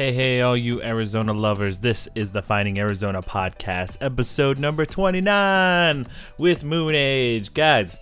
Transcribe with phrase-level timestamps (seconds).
[0.00, 1.80] Hey, hey, all you Arizona lovers.
[1.80, 6.06] This is the Finding Arizona podcast, episode number 29
[6.38, 7.52] with Moon Age.
[7.52, 7.98] Guys,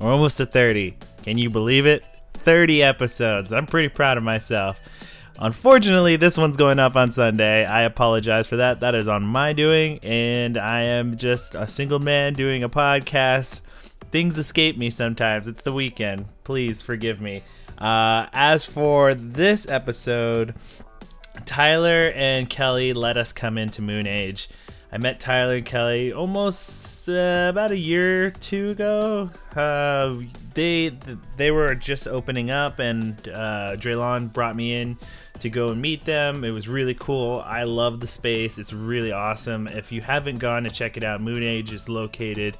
[0.00, 0.96] we're almost to 30.
[1.22, 2.02] Can you believe it?
[2.34, 3.52] 30 episodes.
[3.52, 4.80] I'm pretty proud of myself.
[5.38, 7.64] Unfortunately, this one's going up on Sunday.
[7.64, 8.80] I apologize for that.
[8.80, 13.60] That is on my doing, and I am just a single man doing a podcast.
[14.10, 15.46] Things escape me sometimes.
[15.46, 16.26] It's the weekend.
[16.42, 17.44] Please forgive me.
[17.78, 20.54] Uh, as for this episode,
[21.46, 24.48] Tyler and Kelly let us come into Moon Age.
[24.92, 29.30] I met Tyler and Kelly almost uh, about a year or two ago.
[29.54, 30.16] Uh,
[30.54, 30.92] they
[31.36, 34.98] they were just opening up, and uh, Draylon brought me in
[35.40, 36.44] to go and meet them.
[36.44, 37.42] It was really cool.
[37.46, 38.58] I love the space.
[38.58, 39.66] It's really awesome.
[39.66, 42.56] If you haven't gone to check it out, Moon Age is located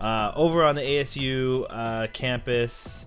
[0.00, 3.06] uh, over on the ASU uh, campus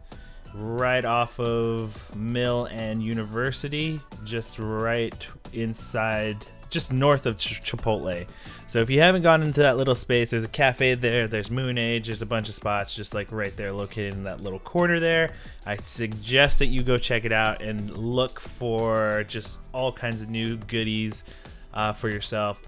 [0.53, 8.27] right off of Mill and University, just right inside, just north of Ch- Chipotle.
[8.67, 11.77] So if you haven't gone into that little space, there's a cafe there, there's Moon
[11.77, 14.99] Age, there's a bunch of spots just like right there located in that little corner
[14.99, 15.31] there.
[15.65, 20.29] I suggest that you go check it out and look for just all kinds of
[20.29, 21.23] new goodies
[21.73, 22.59] uh, for yourself.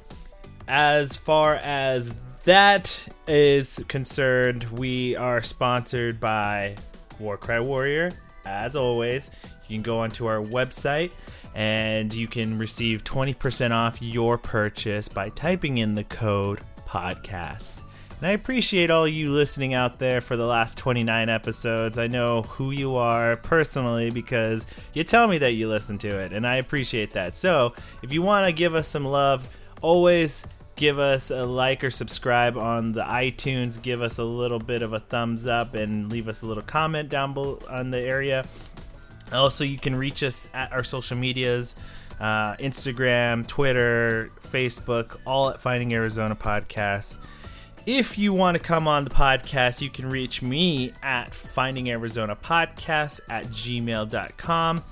[0.68, 2.12] As far as
[2.46, 6.76] that is concerned, we are sponsored by
[7.20, 8.12] Warcry Warrior.
[8.46, 9.32] As always,
[9.68, 11.12] you can go onto our website
[11.56, 17.80] and you can receive 20% off your purchase by typing in the code podcast.
[18.20, 21.98] And I appreciate all you listening out there for the last 29 episodes.
[21.98, 26.32] I know who you are personally because you tell me that you listen to it,
[26.32, 27.36] and I appreciate that.
[27.36, 29.48] So, if you want to give us some love,
[29.82, 30.46] always
[30.76, 33.82] give us a like or subscribe on the iTunes.
[33.82, 37.10] Give us a little bit of a thumbs up and leave us a little comment
[37.10, 38.46] down below on the area.
[39.32, 41.76] Also, you can reach us at our social medias
[42.20, 47.20] uh, Instagram, Twitter, Facebook, all at Finding Arizona Podcast.
[47.86, 52.36] If you want to come on the podcast, you can reach me at Finding Arizona
[52.36, 54.84] Podcast at gmail.com.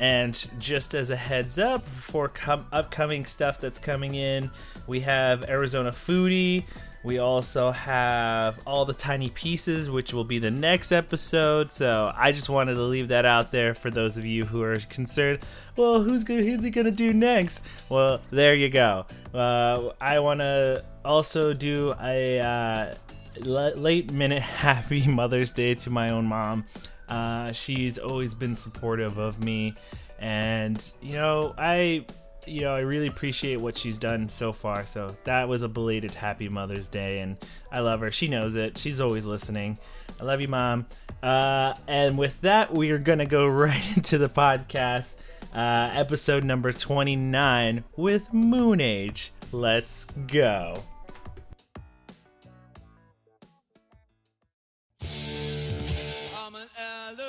[0.00, 4.50] And just as a heads up for com- upcoming stuff that's coming in,
[4.86, 6.64] we have Arizona Foodie.
[7.02, 11.70] We also have all the tiny pieces, which will be the next episode.
[11.70, 14.76] So I just wanted to leave that out there for those of you who are
[14.76, 15.40] concerned.
[15.76, 17.62] Well, who's gonna, who's he gonna do next?
[17.88, 19.06] Well, there you go.
[19.34, 22.94] Uh, I want to also do a uh,
[23.40, 26.64] late minute happy Mother's Day to my own mom.
[27.10, 29.74] Uh, she's always been supportive of me,
[30.18, 32.06] and you know I
[32.46, 34.86] you know, I really appreciate what she's done so far.
[34.86, 37.38] So that was a belated happy Mother's Day, and
[37.70, 38.10] I love her.
[38.10, 38.78] She knows it.
[38.78, 39.78] She's always listening.
[40.20, 40.86] I love you, Mom.
[41.22, 45.14] Uh, and with that, we are to go right into the podcast,
[45.54, 49.32] uh, episode number 29 with Moon Age.
[49.52, 50.82] Let's go.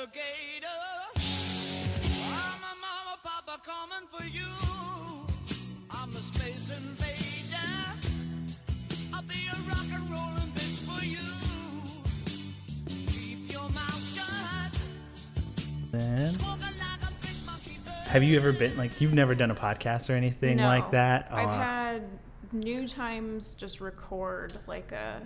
[0.02, 0.66] Alligator.
[2.24, 4.46] I'm a mama, papa coming for you.
[5.90, 7.56] I'm a space invader.
[9.14, 11.18] I'll be a rock and rollin' bitch for you.
[13.12, 14.80] Keep your mouth shut.
[15.92, 16.26] Man.
[16.34, 18.06] Smoking like a big monkey bird.
[18.08, 20.66] Have you ever been like you've never done a podcast or anything No.
[20.66, 21.28] like that?
[21.30, 21.58] I've Aw.
[21.58, 22.02] had
[22.52, 25.22] new times just record like a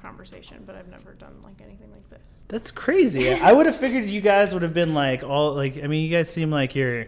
[0.00, 2.44] conversation, but I've never done like anything like this.
[2.48, 3.32] That's crazy.
[3.32, 5.82] I would have figured you guys would have been like all like.
[5.82, 7.06] I mean, you guys seem like you're,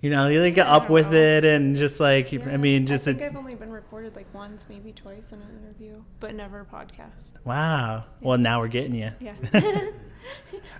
[0.00, 1.18] you know, you like up with know.
[1.18, 2.32] it and just like.
[2.32, 5.40] I mean, just I think a, I've only been recorded like once, maybe twice in
[5.40, 7.32] an interview, but never a podcast.
[7.44, 8.04] wow.
[8.20, 9.10] Well, now we're getting you.
[9.20, 9.34] Yeah.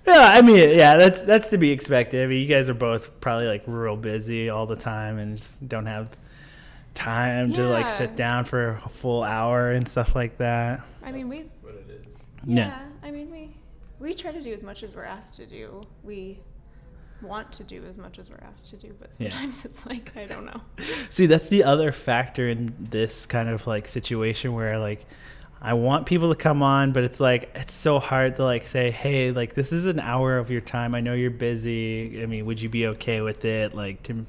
[0.07, 2.23] Yeah, I mean, yeah, that's that's to be expected.
[2.23, 5.69] I mean, you guys are both probably like real busy all the time and just
[5.69, 6.09] don't have
[6.95, 10.83] time to like sit down for a full hour and stuff like that.
[11.03, 11.41] I mean, we.
[11.63, 12.15] what it is.
[12.47, 12.67] Yeah.
[12.69, 12.79] Yeah.
[13.03, 13.57] I mean, we
[13.99, 15.83] we try to do as much as we're asked to do.
[16.03, 16.41] We
[17.23, 19.31] want to do as much as we're asked to do, but Yeah.
[19.31, 20.61] sometimes it's like I don't know.
[21.11, 25.07] See, that's the other factor in this kind of like situation where like
[25.63, 28.91] I want people to come on, but it's like it's so hard to like say,
[28.91, 30.95] "Hey, like this is an hour of your time.
[30.95, 32.23] I know you're busy.
[32.23, 34.27] I mean, would you be okay with it like to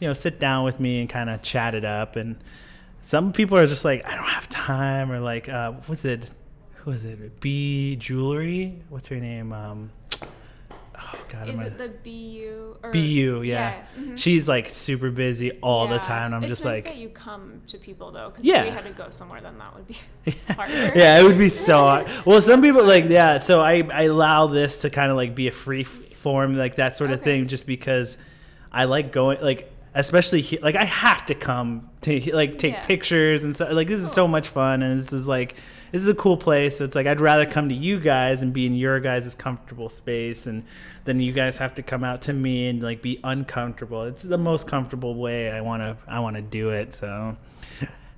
[0.00, 2.36] you know, sit down with me and kind of chat it up and
[3.02, 6.30] some people are just like, "I don't have time," or like uh what was it
[6.74, 7.40] who was it?
[7.40, 8.82] B Jewelry?
[8.88, 9.52] What's her name?
[9.52, 9.90] Um
[11.02, 13.82] Oh god, Is I'm it the BU or BU, yeah.
[13.98, 14.18] mhm.
[14.18, 16.34] She's like super busy all the time.
[16.34, 18.64] I'm it's just nice like that you come to people though, because Yeah.
[18.64, 19.96] if we had to go somewhere, then that would be
[20.54, 20.72] harder.
[20.94, 22.06] yeah, it would be so hard.
[22.26, 23.38] Well, some people like yeah.
[23.38, 26.96] So I I allow this to kind of like be a free form like that
[26.98, 27.38] sort of Okay.
[27.38, 28.18] thing, just because
[28.70, 32.84] I like going like especially he, like I have to come to like take Yeah.
[32.86, 33.72] pictures and stuff.
[33.72, 35.54] Like this is so much fun, and this is like
[35.92, 36.78] this is a cool place.
[36.78, 39.88] So it's like I'd rather come to you guys and be in your guys' comfortable
[39.88, 40.64] space, and
[41.04, 44.04] then you guys have to come out to me and like be uncomfortable.
[44.04, 46.94] It's the most comfortable way I want to I want to do it.
[46.94, 47.36] So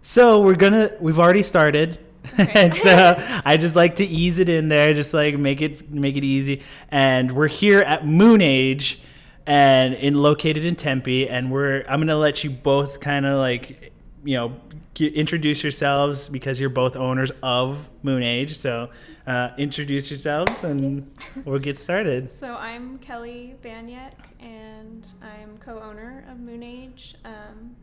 [0.02, 1.98] so we're gonna we've already started.
[2.38, 6.16] and so I just like to ease it in there, just like make it make
[6.16, 6.62] it easy.
[6.88, 9.00] And we're here at Moon Age,
[9.46, 11.28] and in located in Tempe.
[11.28, 13.92] And we're I'm gonna let you both kind of like
[14.24, 14.56] you know
[14.94, 18.58] get, introduce yourselves because you're both owners of Moon Age.
[18.58, 18.90] So
[19.26, 21.10] uh, introduce yourselves, and
[21.44, 22.30] we'll get started.
[22.42, 27.76] So I'm Kelly Banyek, and I'm co-owner of Moon Age um,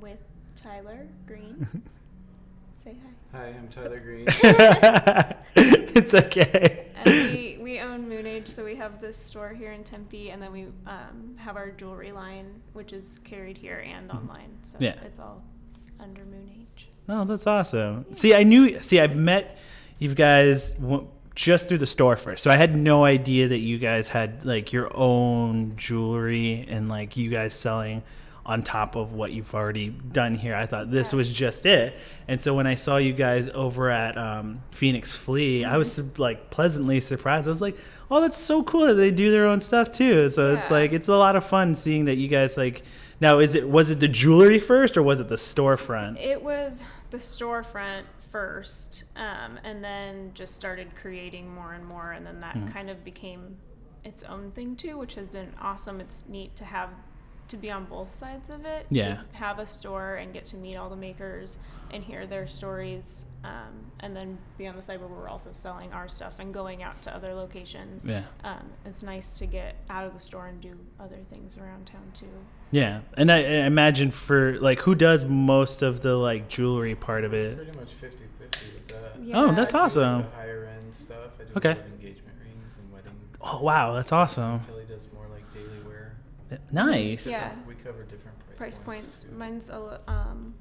[0.00, 0.18] with
[0.62, 1.66] Tyler Green.
[2.84, 2.96] Say
[3.32, 3.38] hi.
[3.38, 4.26] Hi, I'm Tyler Green.
[5.54, 6.86] it's okay.
[6.96, 7.29] And
[7.70, 10.66] we, own Moon Age, so we have this store here in Tempe, and then we
[10.86, 14.58] um, have our jewelry line, which is carried here and online.
[14.64, 14.94] So Yeah.
[15.04, 15.42] it's all
[15.98, 16.88] under Moon Age.
[17.08, 18.06] Oh, that's awesome.
[18.14, 18.80] See, I knew.
[18.80, 19.58] See, I've met
[19.98, 20.74] you guys
[21.34, 24.72] just through the store first, so I had no idea that you guys had like
[24.72, 28.02] your own jewelry and like you guys selling
[28.50, 30.54] on top of what you've already done here.
[30.56, 31.16] I thought this Yeah.
[31.18, 31.94] was just it,
[32.28, 36.50] and so when I saw you guys over at um, Phoenix Flea, I was like
[36.50, 37.46] pleasantly surprised.
[37.46, 37.76] I was like,
[38.10, 41.08] "Oh, that's so cool that they do their own stuff too." So it's like it's
[41.08, 42.82] a lot of fun seeing that you guys like.
[43.20, 46.18] Now, is it was it the jewelry first or was it the storefront?
[46.18, 52.24] It was the storefront first, um, and then just started creating more and more, and
[52.26, 52.66] then that Hmm.
[52.68, 53.56] kind of became
[54.04, 56.00] its own thing too, which has been awesome.
[56.00, 56.88] It's neat to have
[57.50, 58.86] to be on both sides of it.
[58.90, 59.14] Yeah.
[59.16, 61.58] To have a store and get to meet all the makers
[61.92, 65.92] and hear their stories, um, and then be on the side where we're also selling
[65.92, 68.06] our stuff and going out to other locations.
[68.06, 68.22] Yeah.
[68.44, 72.10] Um, it's nice to get out of the store and do other things around town
[72.14, 72.26] too.
[72.70, 77.24] Yeah, and I, I imagine for like who does most of the like jewelry part
[77.24, 77.56] of it.
[77.56, 79.12] Pretty much 50 50 with that.
[79.24, 79.40] Yeah.
[79.40, 80.22] Oh, that's I do, awesome.
[80.22, 81.16] The higher end stuff.
[81.40, 81.68] I do Okay.
[81.70, 83.12] a lot of engagement rings and wedding.
[83.40, 84.60] Oh wow, that's awesome.
[84.60, 86.14] Kelly does more like daily wear.
[86.72, 87.26] Nice.
[87.26, 87.52] Yeah.
[87.66, 89.22] We cover different price, price points.
[89.24, 89.32] too.
[89.32, 90.54] Mine's a, um,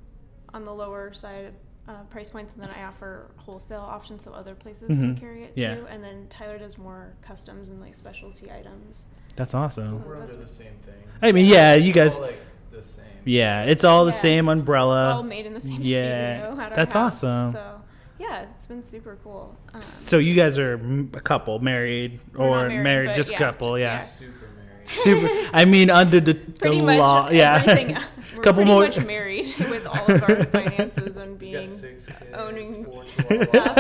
[0.53, 1.53] on the lower side of
[1.88, 5.19] uh, price points, and then I offer wholesale options so other places can Mhm.
[5.19, 5.75] carry it Yeah.
[5.75, 5.88] too.
[5.88, 9.07] And then Tyler does more customs and like specialty items.
[9.36, 9.95] That's awesome.
[9.95, 10.94] So We're that's under the same thing.
[11.21, 12.15] I mean, yeah, you guys.
[12.15, 12.39] all, like
[12.71, 13.06] the same.
[13.25, 14.18] Yeah, it's all the Yeah.
[14.19, 15.15] same It's umbrella.
[15.15, 16.00] all made in the same Yeah,
[16.45, 17.53] studio at our that's house, awesome.
[17.53, 17.81] So
[18.19, 19.56] yeah, it's been super cool.
[19.74, 20.75] Um, So you guys are
[21.15, 23.94] a couple, married or married, married, but just a yeah, couple, yeah.
[23.94, 24.00] yeah.
[24.03, 24.48] Super married.
[24.89, 25.30] Super.
[25.53, 27.62] I mean, under the, the much law, yeah.
[27.63, 27.97] everything.
[28.36, 31.68] We're Couple pretty more- much married with all of our finances and We got being.
[31.69, 33.75] six kids, owning four stuff.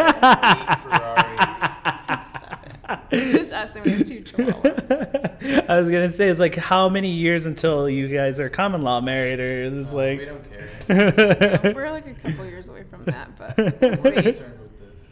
[0.83, 1.57] Ferraris.
[1.57, 2.99] Stop it.
[3.11, 5.69] It's just us and we have two chihuahuas.
[5.69, 8.99] I was gonna say it's like how many years until you guys are common law
[8.99, 10.19] married, or is this oh, No, like?
[10.19, 10.67] we don't care.
[11.63, 13.71] Yeah, we're like a couple years away from that, but we'll
[14.03, 14.21] We're see.
[14.23, 14.59] concerned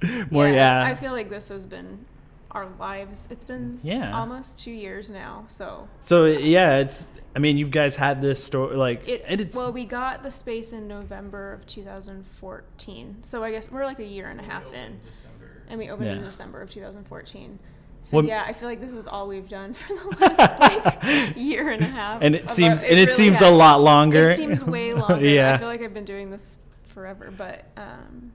[0.02, 0.32] with.
[0.32, 0.84] More, yeah.
[0.84, 2.06] I feel like this has been
[2.52, 3.28] our lives.
[3.30, 4.18] It's been Yeah.
[4.18, 5.46] almost two years now.
[5.48, 7.12] So So yeah, it's.
[7.36, 9.24] I mean, you guys had this store like, it.
[9.28, 13.18] and it's well, we got the space in November of 2014.
[13.22, 15.62] So I guess we're like a year and a half in, December.
[15.70, 17.60] and we opened in December of 2014.
[18.04, 21.36] So Well- yeah, I feel like this is all we've done for the last like
[21.36, 22.22] year and a half.
[22.22, 24.32] and it of our- seems and it really seems a lot longer.
[24.32, 25.26] It seems way longer.
[25.28, 25.54] yeah.
[25.54, 28.32] I feel like I've been doing this forever, but um,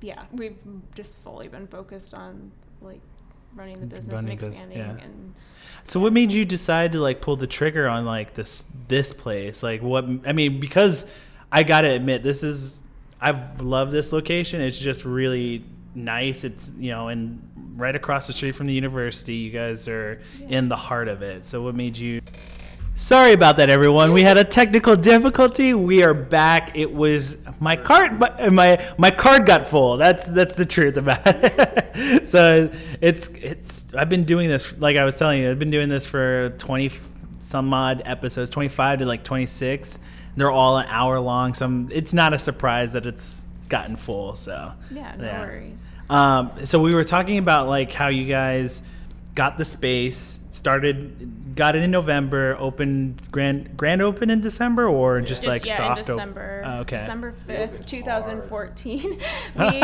[0.00, 0.58] yeah, we've
[0.94, 3.00] just fully been focused on like
[3.58, 4.96] running the business Running and expanding yeah.
[5.04, 5.34] and
[5.84, 9.62] So what made you decide to like pull the trigger on like this this place?
[9.62, 11.10] Like what I mean because
[11.50, 12.80] I got to admit this is
[13.20, 14.60] I've loved this location.
[14.60, 16.44] It's just really nice.
[16.44, 17.42] It's you know and
[17.76, 19.34] right across the street from the university.
[19.34, 20.58] You guys are Yeah.
[20.58, 21.44] in the heart of it.
[21.46, 22.20] So what made you
[23.00, 24.12] Sorry about that everyone.
[24.12, 25.72] We had a technical difficulty.
[25.72, 26.76] We are back.
[26.76, 29.96] It was my card my my, my card got full.
[29.98, 32.28] That's that's the truth about it.
[32.28, 32.68] so
[33.00, 35.48] it's it's I've been doing this like I was telling you.
[35.48, 36.90] I've been doing this for 20
[37.38, 40.00] some odd episodes, 25 to like 26.
[40.36, 41.54] They're all an hour long.
[41.54, 44.34] So I'm, it's not a surprise that it's gotten full.
[44.34, 45.40] So yeah, no Yeah.
[45.44, 45.94] worries.
[46.10, 48.82] um, so we were talking about like how you guys
[49.38, 55.20] got the space, started, got it in November, opened grand grand open in December, or
[55.20, 59.20] just, like yeah, soft in op- December, Oh, okay, December fifth, two thousand fourteen.
[59.56, 59.80] we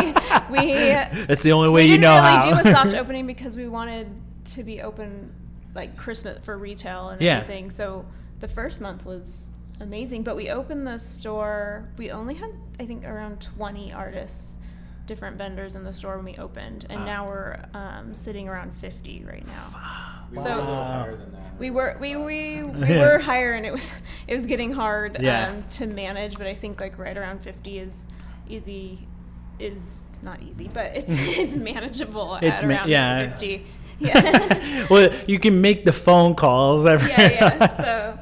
[0.50, 0.72] we
[1.28, 2.62] that's the only way we you didn't know really how.
[2.62, 4.08] do a soft opening because we wanted
[4.56, 5.32] to be open
[5.74, 7.38] like Christmas for retail and Yeah.
[7.38, 7.70] everything.
[7.70, 8.04] So
[8.40, 9.48] the first month was
[9.80, 11.88] amazing, but we opened the store.
[11.96, 14.58] We only had I think around twenty artists,
[15.06, 17.06] different vendors in the store when we opened, and Wow.
[17.06, 20.24] now we're um, sitting around fifty right now.
[20.30, 20.84] We So- were a little Wow.
[21.02, 21.58] higher than that.
[21.58, 23.92] We were we we, we were higher and it was
[24.26, 25.48] it was getting hard Yeah.
[25.48, 28.08] um, to manage, but I think like right around fifty is
[28.48, 29.06] easy
[29.58, 31.06] is not easy, but it's
[31.38, 33.30] it's manageable It's at ma- around yeah.
[33.30, 33.66] fifty.
[34.00, 34.88] Yeah.
[34.90, 36.84] well, you can make the phone calls.
[36.84, 37.66] Every yeah, yeah.
[37.68, 38.18] So,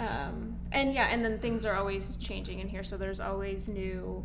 [0.00, 2.82] um, and yeah, and then things are always changing in here.
[2.82, 4.24] So there's always new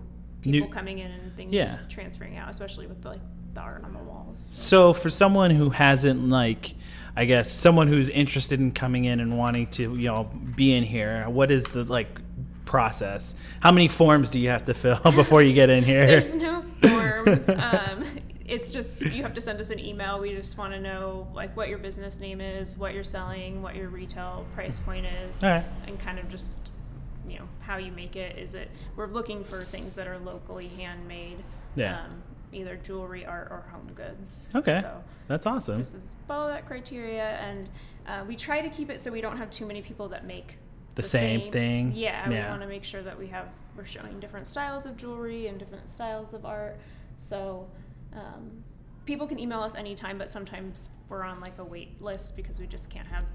[0.51, 1.77] people New- coming in and things Yeah.
[1.89, 3.21] transferring out, especially with the, like
[3.53, 4.39] the art on the walls.
[4.39, 6.73] So for someone who hasn't like
[7.15, 10.25] I guess someone who's interested in coming in and wanting to, you know,
[10.55, 12.19] be in here, what is the like
[12.65, 13.33] process?
[13.59, 16.05] How many forms do you have to fill before you get in here?
[16.05, 17.49] There's no forms.
[17.49, 18.03] um,
[18.45, 20.19] it's just you have to send us an email.
[20.19, 23.75] We just want to know like what your business name is, what you're selling, what
[23.75, 25.65] your retail price point is, right.
[25.87, 26.59] and kind of just
[27.27, 28.37] you know how you make it.
[28.37, 31.43] Is it we're looking for things that are locally handmade.
[31.75, 32.01] Yeah.
[32.01, 34.47] Um, either jewelry, art, or home goods.
[34.55, 34.81] Okay.
[34.81, 35.79] So That's awesome.
[35.83, 37.69] just follow that criteria, and
[38.07, 40.57] uh, we try to keep it so we don't have too many people that make
[40.95, 41.91] The same thing?
[41.93, 45.47] Yeah, we want to make sure that we have we're showing different styles of jewelry
[45.47, 46.77] and different styles of art.
[47.17, 47.67] So
[48.13, 48.63] um,
[49.05, 52.67] people can email us anytime, but sometimes we're on like a wait list because we
[52.67, 53.25] just can't have.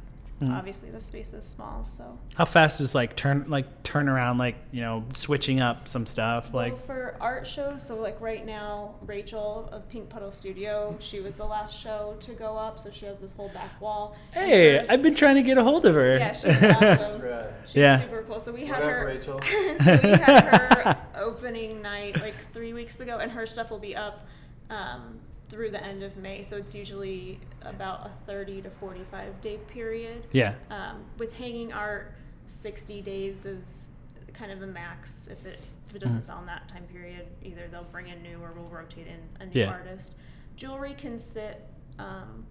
[0.42, 0.56] Mhm.
[0.58, 2.18] Obviously, the space is small, so.
[2.34, 6.52] How fast is like turn like turn around like, you know, switching up some stuff
[6.52, 11.20] like well, for art shows, so like right now, Rachel of Pink Puddle Studio, she
[11.20, 14.16] was the last show to go up, so she has this whole back wall.
[14.32, 16.16] Hey, hers- I've been trying to get a hold of her.
[16.18, 17.22] Yeah, she's awesome.
[17.66, 18.00] She's Yeah.
[18.00, 18.40] super cool.
[18.40, 19.40] So we had What up, her Rachel?
[19.84, 23.94] so we had her opening night like three weeks ago, and her stuff will be
[23.94, 24.26] up
[24.70, 25.20] um,
[25.52, 26.42] through the end of May.
[26.42, 30.26] So it's usually about a thirty to forty-five day period.
[30.32, 30.54] Yeah.
[30.70, 32.14] Um, with hanging art,
[32.48, 33.90] sixty days is
[34.32, 35.28] kind of the max.
[35.30, 36.24] If it if it doesn't Mhm.
[36.24, 39.44] sell in that time period, either they'll bring in new or we'll rotate in a
[39.46, 39.70] new Yeah.
[39.70, 40.14] artist.
[40.56, 41.62] Jewelry can sit
[41.98, 42.46] um,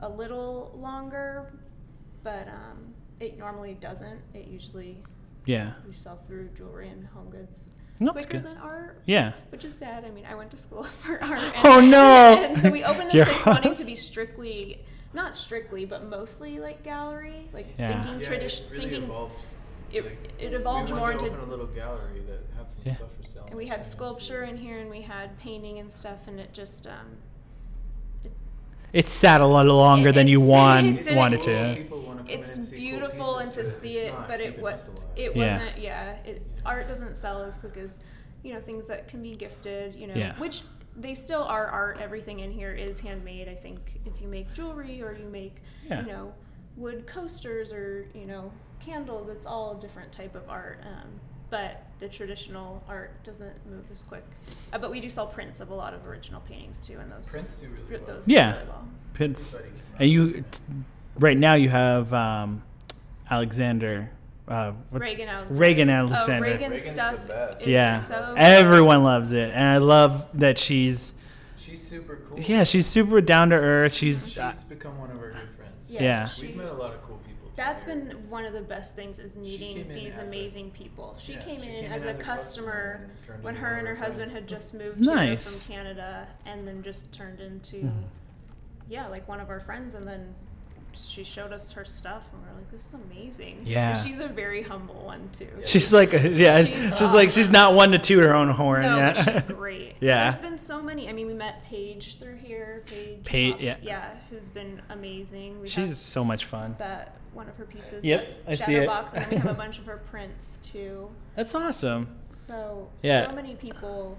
[0.00, 1.50] a little longer,
[2.22, 4.20] but um, it normally doesn't.
[4.34, 5.02] It usually
[5.46, 5.72] Yeah.
[5.86, 7.70] we sell through jewelry and home goods
[8.00, 8.44] That's quicker good.
[8.44, 9.00] than art.
[9.06, 9.32] Yeah.
[9.50, 10.04] Which is sad.
[10.04, 11.38] I mean, I went to school for art.
[11.40, 12.44] And, Oh, no!
[12.48, 16.58] And so we opened this You're- place wanting to be strictly, not strictly, but mostly
[16.58, 18.02] like gallery, like Yeah.
[18.02, 19.02] thinking Yeah, tradition, really thinking.
[19.04, 19.44] evolved.
[19.92, 22.70] it- Like, it evolved we more wanted to into- open a little gallery that had
[22.70, 22.96] some Yeah.
[22.96, 23.44] stuff for sale.
[23.46, 26.86] And we had sculpture in here, and we had painting and stuff, and it just
[26.88, 27.18] um,
[28.24, 28.32] It
[28.92, 31.86] it sat a lot longer It- than you it's- want it didn't- wanted to.
[32.26, 34.58] People wanna in it's and see cool beautiful and pieces, to see it, but it
[34.60, 35.56] was it yeah.
[35.58, 35.78] wasn't.
[35.78, 37.98] Yeah, it, art doesn't sell as quick as
[38.42, 39.94] you know things that can be gifted.
[39.94, 40.36] You know, Yeah.
[40.38, 40.62] which
[40.96, 41.98] they still are art.
[42.00, 43.48] Everything in here is handmade.
[43.48, 45.56] I think if you make jewelry or you make
[45.88, 46.00] Yeah.
[46.02, 46.34] you know
[46.76, 48.50] wood coasters or you know
[48.80, 50.80] candles, it's all a different type of art.
[50.84, 51.08] Um,
[51.50, 54.24] but the traditional art doesn't move as quick.
[54.72, 57.28] Uh, but we do sell prints of a lot of original paintings too, and those
[57.28, 58.14] Prints do really well.
[58.16, 58.54] those do Yeah.
[58.54, 58.88] really well.
[59.12, 59.54] Pins.
[59.54, 60.44] Everybody can And you,
[61.18, 62.62] right now, you have um,
[63.30, 64.10] Alexander.
[64.46, 65.60] Uh, Reagan Alexander.
[65.60, 66.42] Reagan Oh, Alexander.
[66.48, 67.62] Reagan's Reagan's the stuff best.
[67.62, 71.14] is yeah, so everyone loves it, and I love that she's.
[71.56, 72.38] She's super cool.
[72.40, 73.94] Yeah, she's super down to earth.
[73.94, 74.28] She's.
[74.28, 75.90] She's Uh, become one of our good friends.
[75.90, 76.26] Yeah, Yeah.
[76.26, 77.50] she- We've met a lot of cool people.
[77.56, 81.16] That's through been one of the best things is meeting these as a- amazing people.
[81.18, 83.74] She yeah, came she in came as in a as a customer customer when her
[83.78, 84.50] and her our husband friends.
[84.50, 85.26] had just moved Nice.
[85.28, 88.02] here from Canada and then just turned into Mhm.
[88.90, 90.34] yeah, like one of our friends and then
[90.96, 93.62] she showed us her stuff and we are like, This is amazing.
[93.64, 93.90] Yeah.
[93.96, 95.48] And she's a very humble one too.
[95.60, 95.66] Yeah.
[95.66, 98.82] she's like, yeah, She's she's, like, she's not one to toot her own horn.
[98.82, 99.12] No, yeah.
[99.24, 99.96] but she's great.
[100.00, 100.30] Yeah.
[100.30, 101.08] There's been so many.
[101.08, 102.82] I mean, we met Paige through here.
[102.86, 103.24] Paige.
[103.24, 103.76] Paige, um, yeah.
[103.82, 105.60] Yeah, who's been amazing.
[105.60, 106.76] We she's so much fun.
[106.78, 108.04] that one of her pieces.
[108.04, 108.88] Yep, that I see it.
[108.88, 111.10] Shadowbox, and then we have a bunch of her prints too.
[111.36, 112.08] That's awesome.
[112.32, 113.28] So Yeah.
[113.28, 114.16] so many people.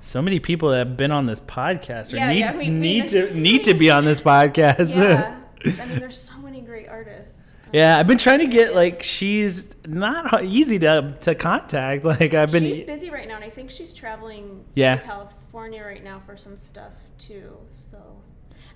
[0.00, 3.02] So many people that have been on this podcast or Yeah, need, yeah, we- we-
[3.08, 4.94] to need to be on this podcast.
[4.94, 7.54] Yeah, I mean, there's so many great artists.
[7.54, 12.04] Um, Yeah, I've been trying to get like she's not easy to to contact.
[12.12, 14.96] Like I've been she's busy right now, and I think she's traveling Yeah.
[14.96, 17.56] to California right now for some stuff too.
[17.72, 17.98] So,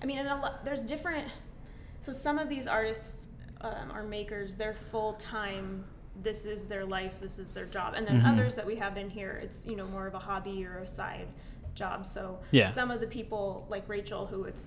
[0.01, 1.27] I mean, and a lot, there's different.
[2.01, 3.29] So some of these artists
[3.61, 4.55] um, are makers.
[4.55, 5.85] They're full time.
[6.21, 7.13] This is their life.
[7.21, 7.93] This is their job.
[7.95, 8.33] And then Mhm.
[8.33, 10.87] others that we have in here, it's you know more of a hobby or a
[10.87, 11.27] side
[11.75, 12.05] job.
[12.05, 12.69] So Yeah.
[12.69, 14.65] some of the people like Rachel, who it's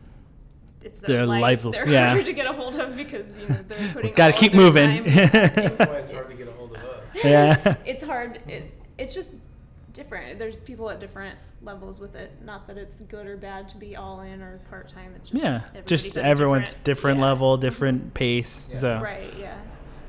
[0.84, 1.64] it's Their their, life.
[1.64, 2.08] life- They're yeah.
[2.08, 4.14] harder to get a hold of because you know they're putting.
[4.14, 5.04] Gotta keep moving.
[5.08, 7.14] That's why it's hard to get a hold of us.
[7.24, 7.76] yeah.
[7.84, 8.40] it's hard.
[8.48, 9.32] It, it's just
[9.92, 10.38] different.
[10.38, 12.32] There's people at different levels with it.
[12.44, 15.12] Not that it's good or bad to be all in or part time.
[15.16, 17.24] It's just Yeah, just at a everyone's different yeah.
[17.24, 18.68] level, different pace.
[18.72, 18.78] Yeah.
[18.78, 19.32] So, Right.
[19.38, 19.56] Yeah.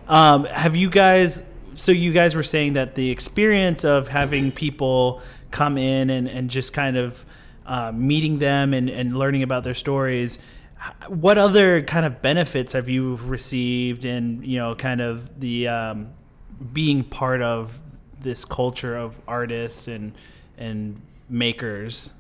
[0.08, 1.44] um, have you guys?
[1.76, 6.50] So you guys were saying that the experience of having people come in and, and
[6.50, 7.26] just kind of
[7.66, 10.40] uh, meeting them and, and learning about their stories.
[11.08, 16.14] What other kind of benefits have you received in you know kind of the um,
[16.74, 17.80] being part of
[18.22, 20.14] this culture of artists and
[20.58, 22.12] and makers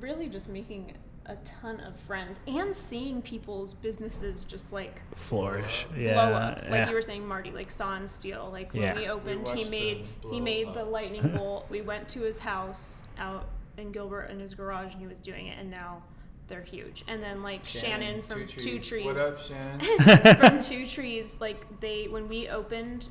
[0.00, 0.92] really just making
[1.26, 6.56] a ton of friends and seeing people's businesses just like flourish blow yeah up.
[6.62, 6.88] Like yeah.
[6.88, 8.48] you were saying, Marty, like Saw and Steel.
[8.50, 8.94] Like when Yeah.
[8.94, 11.66] we We opened, he made he blow made the lightning bolt.
[11.68, 15.48] We went to his house out in Gilbert in his garage, and he was doing
[15.48, 15.58] it.
[15.58, 16.02] And now
[16.48, 17.04] they're huge.
[17.06, 19.80] And then like Shannon, from Two Trees, What up, Shannon?
[20.36, 23.08] from Two Trees, like they when we opened.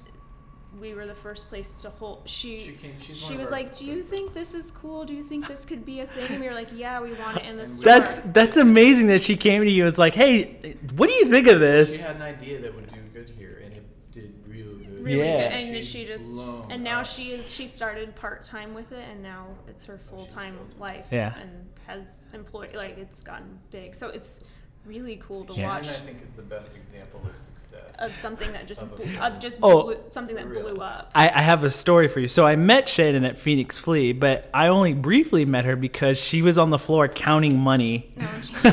[0.82, 2.30] We were the first place to hold.
[2.30, 5.06] She She came- she's she was like, "Do you good think this is cool?
[5.06, 7.38] Do you think this could be a thing?" And we were like, "Yeah, we want
[7.38, 9.98] it in the And store." that's that's amazing that she came to you and was
[9.98, 13.00] like hey what do you think of She this had an idea that would do
[13.12, 13.84] good here, and it
[14.22, 15.04] did real good.
[15.04, 15.50] really Yeah.
[15.50, 15.60] good.
[15.68, 17.06] And She's she just and now up.
[17.06, 20.56] she is she started part time with it, and now it's her oh, full time
[20.58, 20.80] full-time.
[20.80, 21.08] life.
[21.12, 21.34] Yeah.
[21.40, 23.96] and has employed like it's gotten big.
[23.96, 24.42] So it's
[24.88, 25.68] really cool to Yeah.
[25.68, 27.54] watch Shannon, I think, is the best example of success.
[28.00, 29.24] of something that just Of blew, film.
[29.24, 29.84] of just Oh.
[29.84, 31.12] blew, something that For blew up.
[31.16, 32.28] I, I have a story for you.
[32.28, 36.42] So I met Shannon at Phoenix Flea, but I only briefly met her because she
[36.42, 38.12] was on the floor counting money.
[38.16, 38.64] No, she, she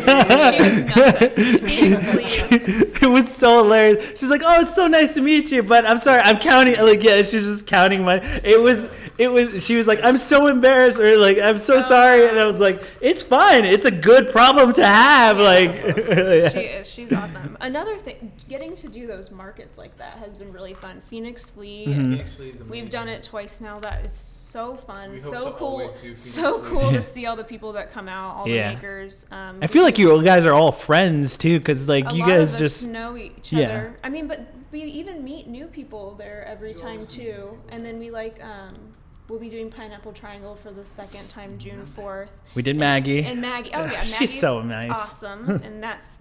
[0.62, 1.23] was nuts.
[1.23, 2.52] At Phoenix Flea.
[3.02, 4.18] it was so hilarious.
[4.21, 6.76] She's like, "Oh, it's so nice to meet you," but I'm sorry, I'm counting.
[6.85, 8.26] Like, yeah, she's just counting money.
[8.44, 8.87] It was,
[9.18, 9.64] it was.
[9.64, 12.83] She was like, "I'm so embarrassed," or like, "I'm so sorry," and I was like,
[13.00, 13.64] "It's fine.
[13.64, 15.68] It's a good problem to have." Like,
[16.09, 16.49] yeah.
[16.49, 16.88] She is.
[16.90, 17.56] She's awesome.
[17.61, 21.00] Another thing, getting to do those markets like that has been really fun.
[21.09, 21.87] Phoenix Flea.
[21.87, 22.11] Mm-hmm.
[22.12, 23.80] Phoenix Flea We've done it twice now.
[23.80, 26.71] That is so fun, We so cool, always do Phoenix so Flea.
[26.71, 28.68] cool to see all the people that come out, all Yeah.
[28.71, 29.26] the makers.
[29.30, 32.56] Um, I feel like you guys are all friends too, because like a you guys
[32.59, 33.64] just know each yeah.
[33.66, 33.99] other.
[34.04, 34.40] I mean, but
[34.71, 37.59] we even meet new people there every You time too.
[37.71, 38.75] And then we like um,
[39.28, 42.31] we'll be doing Pineapple Triangle for the second time, June fourth.
[42.54, 43.25] we did Maggie.
[43.25, 44.90] And Maggie, oh yeah, She's so nice.
[44.90, 46.19] awesome, and that's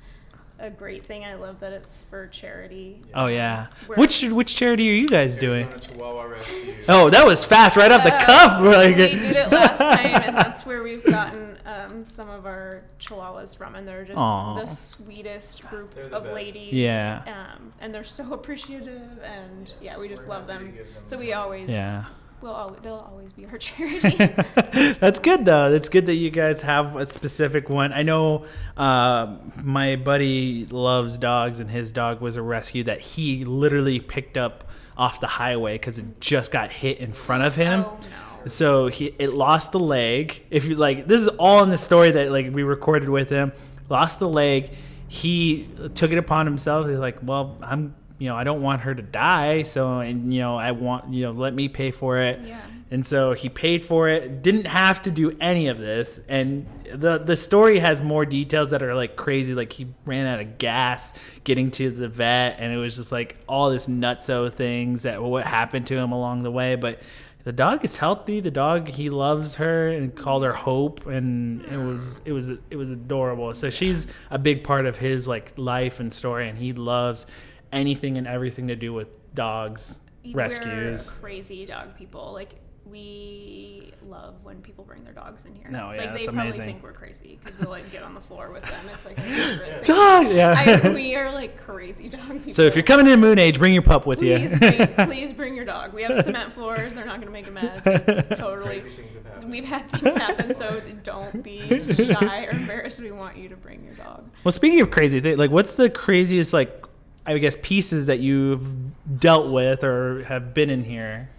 [0.59, 1.25] a great thing.
[1.25, 3.01] I love that it's for charity.
[3.13, 3.67] oh yeah.
[3.87, 5.67] We're- Which which charity are you guys doing?
[5.79, 6.75] Chihuahua Rescue.
[6.87, 8.61] Oh, that was fast, right off the Uh, cuff.
[8.61, 12.45] We're like, we did it last time, and that's where we've gotten um, some of
[12.45, 14.63] our chihuahuas from, and they're just Aw.
[14.63, 16.35] the sweetest group the of best.
[16.35, 16.73] ladies.
[16.73, 17.23] Yeah.
[17.57, 20.75] Um, and they're so appreciative, and yeah, we just We're love them.
[20.75, 22.05] them So we always, yeah.
[22.43, 24.17] We'll always, they'll always be our charity.
[24.99, 25.71] That's good though.
[25.71, 27.93] That's good that you guys have a specific one.
[27.93, 28.45] I know
[28.77, 34.37] uh, my buddy loves dogs, and his dog was a rescue that he literally picked
[34.37, 37.85] up off the highway because it just got hit in front of him.
[37.87, 38.47] Oh, no.
[38.47, 40.43] So he it lost the leg.
[40.51, 43.53] If you like, this is all in the story that like we recorded with him.
[43.89, 44.69] Lost the leg.
[45.07, 46.87] He took it upon himself.
[46.87, 47.95] He's like, well, I'm.
[48.19, 51.23] You know, I don't want her to die, so and you know, I want you
[51.23, 52.41] know, let me pay for it.
[52.45, 52.61] Yeah.
[52.91, 56.19] And so he paid for it, didn't have to do any of this.
[56.27, 59.55] And the the story has more details that are like crazy.
[59.55, 63.37] Like he ran out of gas getting to the vet, and it was just like
[63.47, 66.75] all this nutso things that what happened to him along the way.
[66.75, 67.01] But
[67.43, 68.39] the dog is healthy.
[68.39, 72.75] The dog he loves her and called her Hope, and it was it was it
[72.75, 73.53] was adorable.
[73.53, 77.25] So she's a big part of his like life and story, and he loves
[77.73, 81.11] anything and everything to do with dogs rescues.
[81.15, 82.31] We're crazy dog people.
[82.33, 82.55] Like
[82.85, 85.69] we love when people bring their dogs in here.
[85.69, 86.65] No, yeah, like they probably amazing.
[86.65, 88.73] think we're crazy because we'll like get on the floor with them.
[88.93, 89.95] It's like a favorite thing.
[89.95, 90.81] Dog, yeah.
[90.83, 92.53] I, we are like crazy dog people.
[92.53, 94.59] So if you're coming to Moon Age, bring your pup with please, you.
[94.59, 95.93] bring, please bring your dog.
[95.93, 96.93] We have cement floors.
[96.93, 97.81] They're not going to make a mess.
[97.85, 98.81] It's totally.
[98.81, 99.51] Crazy things have happened.
[99.51, 102.99] We've had things happen, so don't be shy or embarrassed.
[102.99, 104.29] We want you to bring your dog.
[104.43, 106.82] well, speaking of crazy things, like what's the craziest like
[107.25, 108.65] I guess pieces that you've
[109.19, 111.29] dealt with or have been in here?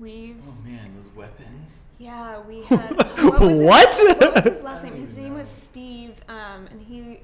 [0.00, 1.84] We've Oh man, those weapons.
[1.98, 2.90] Yeah, we had.
[3.24, 3.40] What?
[3.40, 4.20] Was his- What?
[4.20, 4.94] what was his last name?
[4.96, 5.38] His name know.
[5.38, 7.20] was Steve, um, and he.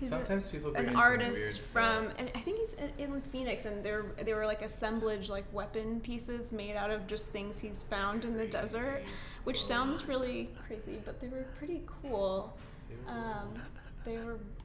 [0.00, 1.64] He's a- Sometimes people bring an in some weird artist stuff.
[1.72, 5.44] from, and I think he's in, in Phoenix, and they're they were like assemblage like
[5.52, 9.02] weapon pieces made out of just things he's found in the desert,
[9.44, 12.56] which sounds really crazy, but they were pretty cool.
[12.88, 13.48] They were Um,
[14.06, 14.57] they were kind of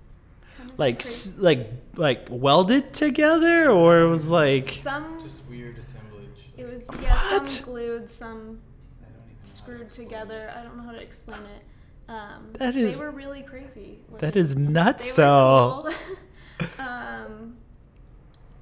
[0.77, 5.19] Like s- like like welded together or it was like some.
[5.21, 6.29] just weird assemblage.
[6.57, 7.47] It was yeah, What?
[7.47, 8.59] some glued, some
[9.01, 10.53] I don't even know screwed explain together.
[10.57, 11.63] I don't know how to explain it.
[12.09, 13.99] Um, That is- They were really crazy.
[14.19, 14.41] that looking.
[14.41, 15.91] is nuts They so
[16.59, 16.67] cool.
[16.85, 17.57] um,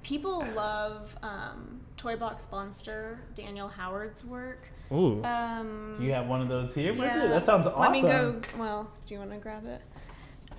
[0.04, 4.67] people love um, Toy Box Monster, Daniel Howard's work.
[4.91, 5.23] Ooh.
[5.23, 6.91] Um, Do you have one of those here?
[6.91, 7.27] with yeah.
[7.27, 7.80] That sounds awesome.
[7.82, 8.41] Let me go.
[8.58, 9.82] Well, do you want to grab it?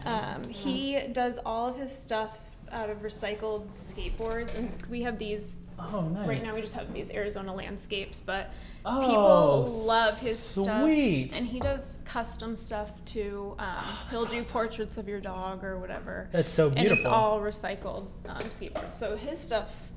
[0.04, 2.38] Um, he does all of his stuff
[2.70, 6.28] out of recycled skateboards, and we have these Oh, nice.
[6.28, 8.52] Right now we just have these Arizona landscapes, but
[8.84, 11.30] Oh, people love his sweet.
[11.30, 13.56] stuff, and he does custom stuff too.
[13.58, 16.28] Um, he'll do portraits of your dog or whatever.
[16.30, 16.90] That's so beautiful.
[16.90, 18.94] And it's all recycled um, skateboards.
[18.94, 19.88] So his stuff,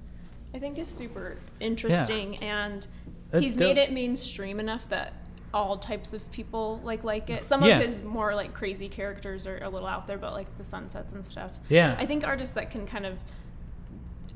[0.55, 2.87] I think, is super interesting, and
[3.29, 3.75] That's he's dope.
[3.75, 5.13] made it mainstream enough that
[5.55, 7.45] all types of people like like it.
[7.45, 7.77] Some Yeah.
[7.77, 11.13] of his more like crazy characters are a little out there, but like the sunsets
[11.13, 11.51] and stuff.
[11.69, 11.95] Yeah.
[11.97, 13.17] I think artists that can kind of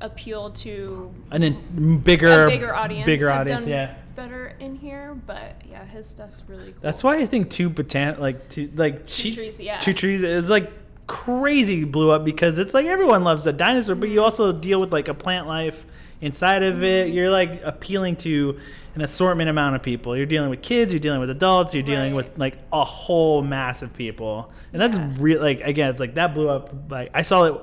[0.00, 3.62] appeal to And then bigger, a bigger audience, bigger audience.
[3.62, 3.94] done Yeah.
[4.16, 5.14] better in here.
[5.26, 6.80] But yeah, his stuff's really cool.
[6.80, 9.78] That's why I think two botan like two like Two trees, yeah.
[9.78, 10.72] two trees is like
[11.06, 14.24] crazy blew up because it's like everyone loves the dinosaur, but you mm-hmm.
[14.24, 15.84] also deal with like a plant life
[16.20, 17.12] inside of it.
[17.12, 18.58] You're like appealing to
[18.94, 20.16] an assortment amount of people.
[20.16, 22.26] You're dealing with kids, you're dealing with adults, you're dealing Right.
[22.28, 25.10] with like a whole mass of people, and that's Yeah.
[25.18, 25.40] real.
[25.40, 26.74] Like again, it's like that blew up.
[26.90, 27.54] Like I saw it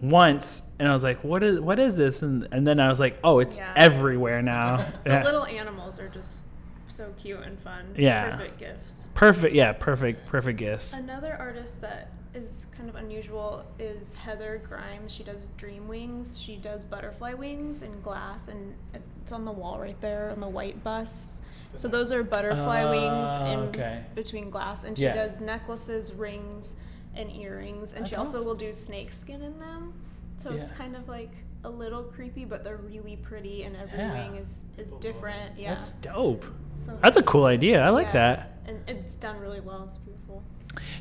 [0.00, 0.62] once.
[0.78, 3.18] And I was like, "What is what is this?" And and then I was like,
[3.24, 3.72] "Oh, it's Yeah.
[3.76, 5.24] everywhere now." the Yeah.
[5.24, 6.42] little animals are just
[6.86, 7.86] so cute and fun.
[7.96, 8.30] Yeah.
[8.32, 9.08] perfect gifts.
[9.14, 9.54] perfect.
[9.54, 10.26] Yeah, perfect.
[10.26, 10.92] Perfect gifts.
[10.92, 15.12] Another artist that is kind of unusual is Heather Grimes.
[15.12, 16.38] She does dream wings.
[16.38, 20.48] She does butterfly wings in glass, and it's on the wall right there on the
[20.48, 21.42] white bust.
[21.74, 24.04] So those are butterfly wings Ah, in okay.
[24.14, 25.14] between glass, and she Yeah.
[25.14, 26.76] does necklaces, rings,
[27.14, 28.46] and earrings, and she also awesome.
[28.46, 29.92] will do snake skin in them.
[30.38, 31.32] So it's kind of like
[31.64, 34.30] a little creepy, but they're really pretty, and every Yeah.
[34.30, 35.58] wing is is different.
[35.58, 36.44] Yeah, That's dope.
[36.72, 37.82] so That's a cool idea.
[37.84, 38.12] I like yeah.
[38.36, 38.52] that.
[38.68, 39.84] and it's done really well.
[39.86, 40.42] It's beautiful.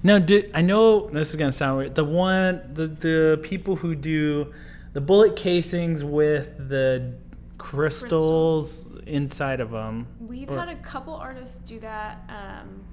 [0.04, 1.96] Now, did I know this is gonna sound weird?
[1.96, 4.54] The one, the the people who do
[4.94, 7.14] the bullet casings with the
[7.58, 10.08] crystals, inside of them.
[10.20, 12.20] We've Or- had a couple artists do that.
[12.30, 12.84] Um,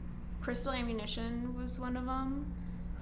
[0.40, 2.46] Crystal Ammunition was one of them.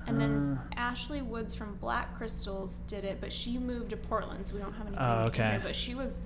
[0.07, 0.65] And then Uh.
[0.77, 4.73] Ashley Woods from Black Crystals did it, but she moved to Portland, so we don't
[4.75, 4.97] have any.
[4.99, 5.51] Oh, okay.
[5.53, 5.61] here.
[5.63, 6.23] But she was,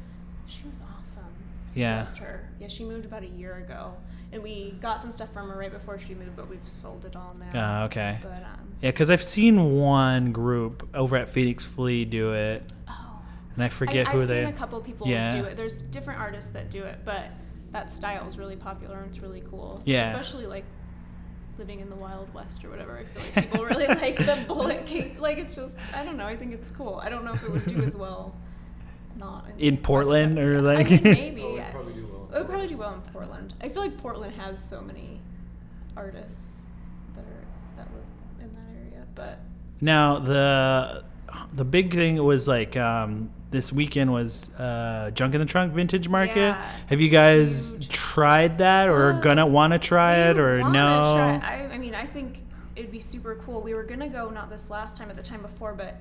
[0.47, 1.25] she was awesome.
[1.75, 2.07] Yeah.
[2.61, 3.95] Yeah, she moved about a year ago,
[4.35, 7.17] and we got some stuff from her right before she moved, but we've sold it
[7.17, 7.51] all now.
[7.55, 8.19] Ah, okay.
[8.23, 13.23] But um, Yeah, because I've seen one group over at Phoenix Flea do it, oh,
[13.55, 14.45] and I forget I, who I've they.
[14.45, 15.31] seen a couple people Yeah.
[15.35, 15.57] do it.
[15.57, 17.27] There's different artists that do it, but
[17.73, 19.81] that style is really popular and it's really cool.
[19.85, 20.11] Yeah.
[20.11, 20.65] Especially like
[21.59, 22.99] living in the Wild West or whatever.
[22.99, 25.17] I feel like people really like the bullet case.
[25.19, 26.27] Like it's just I don't know.
[26.27, 27.01] I think it's cool.
[27.03, 28.35] I don't know if it would do as well.
[29.17, 30.45] Not in, In Portland Coast.
[30.47, 31.43] or, Yeah, like- I mean, maybe.
[31.43, 31.57] Oh,
[32.35, 32.93] it'd probably do well.
[32.93, 33.55] It would probably do well in Portland.
[33.61, 35.21] I feel like Portland has so many
[35.97, 36.67] artists
[37.15, 37.45] that are
[37.77, 39.39] that live in that area, but
[39.81, 41.05] Now the
[41.55, 46.09] the big thing was like um, this weekend was uh, junk in the trunk vintage
[46.09, 46.37] market.
[46.37, 46.71] Yeah.
[46.87, 47.89] Have you guys Huge.
[47.89, 50.71] tried that or Uh, gonna want to try it or no?
[50.71, 52.41] try- I, I mean, I think
[52.77, 53.63] it'd be super cool.
[53.63, 55.73] We were gonna go not this last time, but the time before.
[55.75, 56.01] But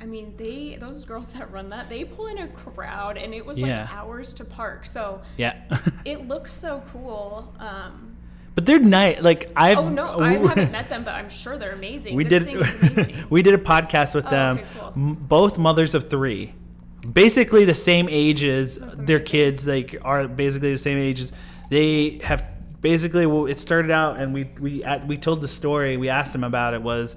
[0.00, 3.44] I mean, they those girls that run that they pull in a crowd, and it
[3.44, 3.82] was Yeah.
[3.82, 4.86] like hours to park.
[4.86, 5.56] So yeah.
[6.04, 7.54] it looks so cool.
[7.58, 8.16] Um,
[8.54, 9.20] but they're nice.
[9.22, 12.14] Like I've oh no, I haven't met them, but I'm sure they're amazing.
[12.14, 13.24] we This did amazing.
[13.30, 14.92] we did a podcast with Oh, them okay, cool.
[14.96, 16.54] m- both mothers of three
[17.12, 21.30] basically the same ages their kids like are basically the same ages
[21.70, 22.42] they have
[22.80, 26.32] basically well it started out and we we at, we told the story we asked
[26.32, 27.14] them about it was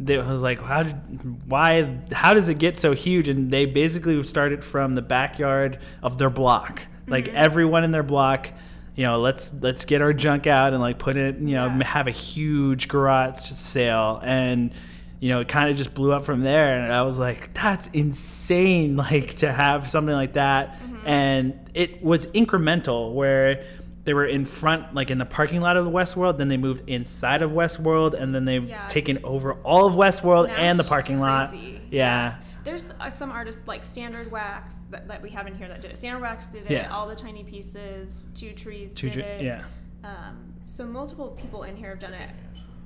[0.00, 4.20] they was like how did why how does it get so huge and they basically
[4.24, 7.36] started from the backyard of their block like Mm-hmm.
[7.36, 8.50] everyone in their block
[8.96, 11.84] you know let's let's get our junk out and like put it you know Yeah.
[11.84, 14.72] have a huge garage sale and
[15.20, 17.86] you know it kind of just blew up from there and i was like that's
[17.92, 21.06] insane like to have something like that Mm-hmm.
[21.08, 23.64] and it was incremental where
[24.04, 26.82] they were in front like in the parking lot of the westworld then they moved
[26.88, 28.86] inside of westworld and then they've Yeah.
[28.88, 31.80] taken over all of westworld Now and the parking lot crazy.
[31.90, 35.80] yeah There's uh, some artists like Standard Wax that, that we have in here that
[35.82, 35.98] did it.
[35.98, 36.70] Standard Wax did it.
[36.70, 36.92] Yeah.
[36.94, 39.42] All the Tiny Pieces, Two Trees Two did Tre- it.
[39.42, 39.64] yeah.
[40.04, 42.30] Um, so multiple people in here have done it.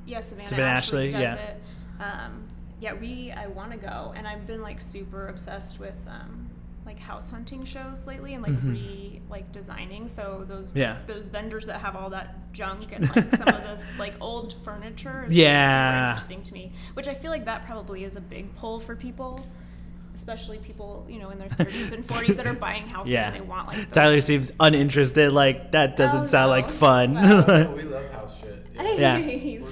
[0.06, 1.34] Yeah, Savannah, Savannah Ashley, Ashley, does yeah.
[1.34, 1.62] it.
[2.00, 2.44] Um,
[2.80, 6.45] yeah, we I want to go, and I've been like super obsessed with um,
[6.86, 8.72] like house hunting shows lately, and like Mhm.
[8.72, 10.08] re like designing.
[10.08, 10.96] So those Yeah.
[11.06, 15.24] those vendors that have all that junk and like some of this like old furniture
[15.26, 15.90] is Yeah.
[15.90, 16.72] super interesting to me.
[16.94, 19.44] Which I feel like that probably is a big pull for people.
[20.14, 23.36] Especially people, you know, in their 30s and 40s that are buying houses yeah and
[23.36, 26.56] they want like those tyler seems uninterested like that doesn't Oh, sound no.
[26.56, 27.44] like fun Wow.
[27.48, 28.66] Oh, we love house shit.
[28.74, 29.18] Yeah.
[29.18, 29.18] Yeah.
[29.60, 29.70] We're.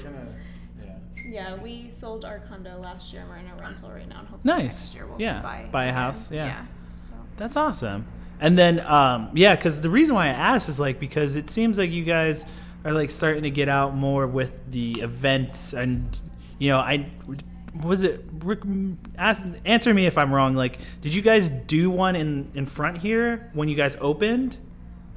[0.84, 0.96] Yeah.
[1.26, 4.18] Yeah, we sold our condo last year we're in a rental right now.
[4.20, 4.64] And hopefully Nice.
[4.64, 6.46] next year we'll Yeah, buy, buy a house, yeah.
[6.46, 6.64] Yeah.
[6.94, 8.06] So That's awesome.
[8.40, 11.78] And then, um, yeah, because the reason why I asked is like because it seems
[11.78, 12.44] like you guys
[12.84, 16.20] are like starting to get out more with the events, and
[16.58, 17.10] you know, I
[17.82, 18.24] was it?
[18.40, 18.60] Rick,
[19.16, 20.54] ask, answer me if I'm wrong.
[20.54, 24.58] Like, did you guys do one in in front here when you guys opened?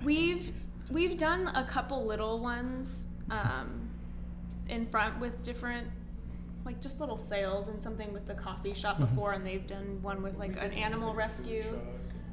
[0.04, 0.52] We've
[0.92, 3.90] we've done a couple little ones um,
[4.70, 5.88] in front with different
[6.68, 10.22] like just little sales and something with the coffee shop before and they've done one
[10.22, 11.64] with like an animal rescue.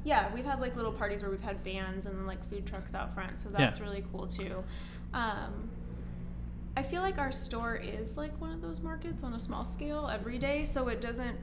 [0.03, 3.11] Yeah, we've had like little parties where we've had bands and like food trucks out
[3.13, 4.63] front, so that's really cool too.
[5.13, 5.69] Um,
[6.77, 10.09] I feel like our store is like one of those markets on a small scale
[10.13, 11.37] every day, so it doesn't.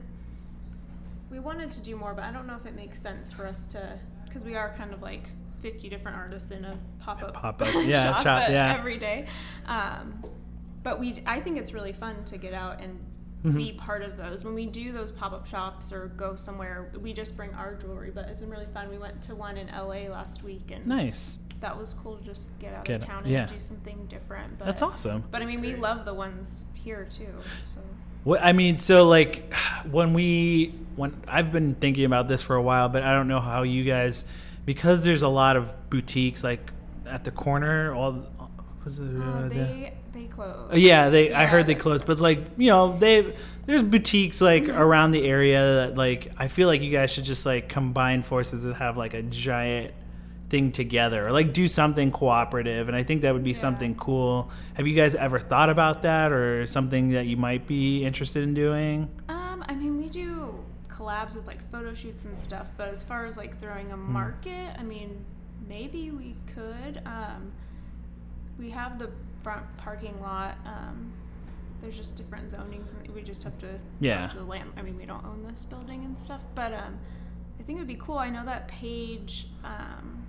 [1.29, 3.65] We wanted to do more, but I don't know if it makes sense for us
[3.73, 5.29] to, because we are kind of like
[5.61, 8.75] 50 different artists in a pop up Pop-up, yeah, shop, but yeah.
[8.77, 9.25] every day.
[9.65, 10.23] Um,
[10.83, 12.99] but we, I think it's really fun to get out and
[13.43, 13.57] Mm-hmm.
[13.57, 14.45] be part of those.
[14.45, 18.09] When we do those pop up shops or go somewhere, we just bring our jewelry.
[18.09, 18.89] But it's been really fun.
[18.89, 21.39] We went to one in LA last week, and Nice.
[21.59, 23.41] that was cool to just get out Get- of town yeah.
[23.41, 24.57] and do something different.
[24.59, 25.25] But, That's awesome.
[25.29, 27.27] But I mean, we love the ones here too.
[27.65, 27.81] So
[28.23, 29.53] What I mean, so like
[29.91, 33.41] when we when I've been thinking about this for a while, but I don't know
[33.41, 34.23] how you guys
[34.65, 36.71] because there's a lot of boutiques like
[37.05, 37.93] at the corner.
[37.93, 38.25] All
[38.85, 40.71] was it, uh, uh, the- they they close.
[40.71, 41.33] Uh, Yeah, they.
[41.33, 43.33] I heard they closed, but like you know, they
[43.65, 47.45] there's boutiques like around the area that like I feel like you guys should just
[47.45, 49.93] like combine forces and have like a giant
[50.49, 52.87] thing together, or like do something cooperative.
[52.87, 53.55] And I think that would be Yeah.
[53.57, 54.51] something cool.
[54.75, 58.53] Have you guys ever thought about that, or something that you might be interested in
[58.53, 59.09] doing?
[59.29, 63.25] Um, I mean, we do collabs with like photo shoots and stuff, but as far
[63.25, 63.93] as like throwing Hmm.
[63.93, 65.25] a market, I mean,
[65.67, 67.01] maybe we could.
[67.05, 67.51] Um,
[68.59, 69.09] we have the
[69.43, 70.55] front parking lot.
[70.65, 71.13] Um,
[71.81, 74.27] there's just different zonings, and we just have to Yeah.
[74.27, 74.71] to the land.
[74.77, 76.97] I mean, we don't own this building and stuff, but um,
[77.59, 78.17] I think it would be cool.
[78.17, 80.25] I know that Paige um,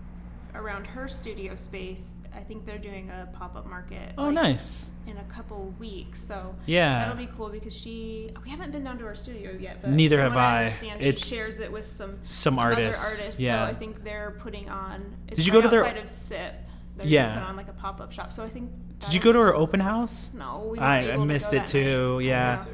[0.55, 2.17] around her studio space.
[2.37, 4.15] I think they're doing a pop up market.
[4.19, 4.91] Oh, like, nice.
[5.07, 6.99] In a couple weeks, so Yeah.
[6.99, 8.31] that'll be cool because she.
[8.43, 10.39] We haven't been down to our studio yet, but Neither have I.
[10.39, 10.59] I.
[10.65, 13.65] Understand, It's she shares it with some some artists, Other artists, yeah.
[13.65, 15.15] So I think they're putting on.
[15.29, 16.55] It's Did you go to their- outside of SIP?
[16.97, 17.35] They're Yeah.
[17.39, 18.33] Put on like a pop up shop.
[18.33, 18.73] So I think.
[19.01, 20.29] Did you go to her open house?
[20.35, 22.25] No, we I- I able to missed it too, night.
[22.25, 22.65] yeah.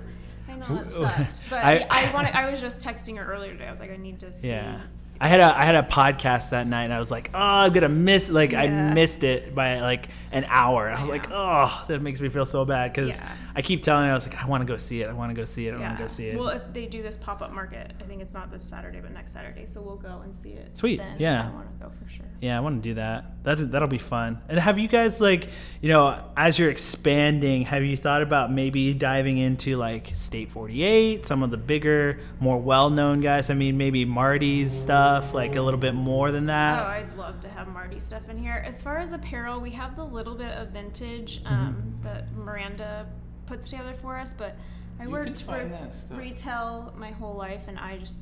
[0.49, 2.35] I know, I know that sucked, but I- I, I wanted.
[2.37, 3.67] I was just texting her earlier today.
[3.67, 4.49] I was like, I need to see.
[4.49, 4.81] Yeah.
[5.23, 7.73] I had a I had a podcast that night and I was like, oh, I'm
[7.75, 10.89] gonna miss like I missed it by like an hour.
[10.89, 13.37] I I was like, oh, that makes me feel so bad because Yeah.
[13.55, 15.11] I keep telling her I was like, I want to go see it.
[15.11, 15.75] I want to go see it.
[15.75, 16.39] I want to go see it.
[16.39, 19.13] Well, if they do this pop up market, I think it's not this Saturday, but
[19.13, 19.67] next Saturday.
[19.67, 20.77] So we'll go and see it.
[20.77, 21.17] Sweet, Then.
[21.19, 21.49] yeah.
[21.51, 22.27] I want to go for sure.
[22.41, 23.25] yeah, I want to do that.
[23.43, 24.41] That's that'll be fun.
[24.49, 25.49] And have you guys like,
[25.83, 31.27] you know, as you're expanding, have you thought about maybe diving into like State 48,
[31.27, 33.51] some of the bigger, more well-known guys?
[33.51, 36.83] I mean, maybe Marty's stuff, like a little bit more than that?
[36.83, 36.87] Oh.
[36.87, 38.63] I'd love to have Marty stuff in here.
[38.67, 41.53] As far as apparel, we have the little bit of vintage Mm-hmm.
[41.55, 43.07] um, that Miranda
[43.47, 44.57] puts together for us, but
[45.01, 46.19] I You worked for that stuff.
[46.19, 48.21] retail my whole life, and I just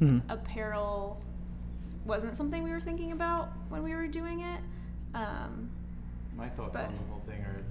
[0.00, 0.22] Mhm.
[0.28, 1.22] apparel
[2.04, 4.60] wasn't something we were thinking about when we were doing it.
[5.14, 5.70] Um,
[6.36, 7.62] My thoughts But- on the whole thing are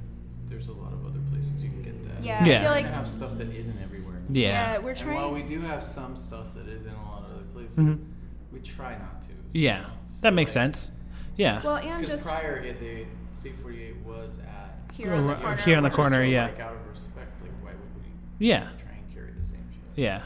[0.48, 2.24] there's a lot of other places you can get that.
[2.24, 2.56] yeah, Yeah.
[2.56, 4.22] I feel like have stuff that isn't everywhere.
[4.30, 4.78] Yeah.
[4.80, 5.16] we're And trying.
[5.18, 8.06] while we do have some stuff that is in a lot of other places, Mhm.
[8.54, 9.30] We try not to.
[9.54, 9.90] Yeah, you know?
[10.22, 10.92] that makes like, sense.
[11.36, 11.62] Yeah.
[11.64, 15.56] well, and Because just prior, it, the State 48 was at here on the corner.
[15.58, 16.46] here on the corner, So, yeah.
[16.46, 18.04] Like out of respect, like why would
[18.40, 18.70] we yeah.
[18.82, 19.82] try and carry the same shit?
[20.04, 20.22] Yeah.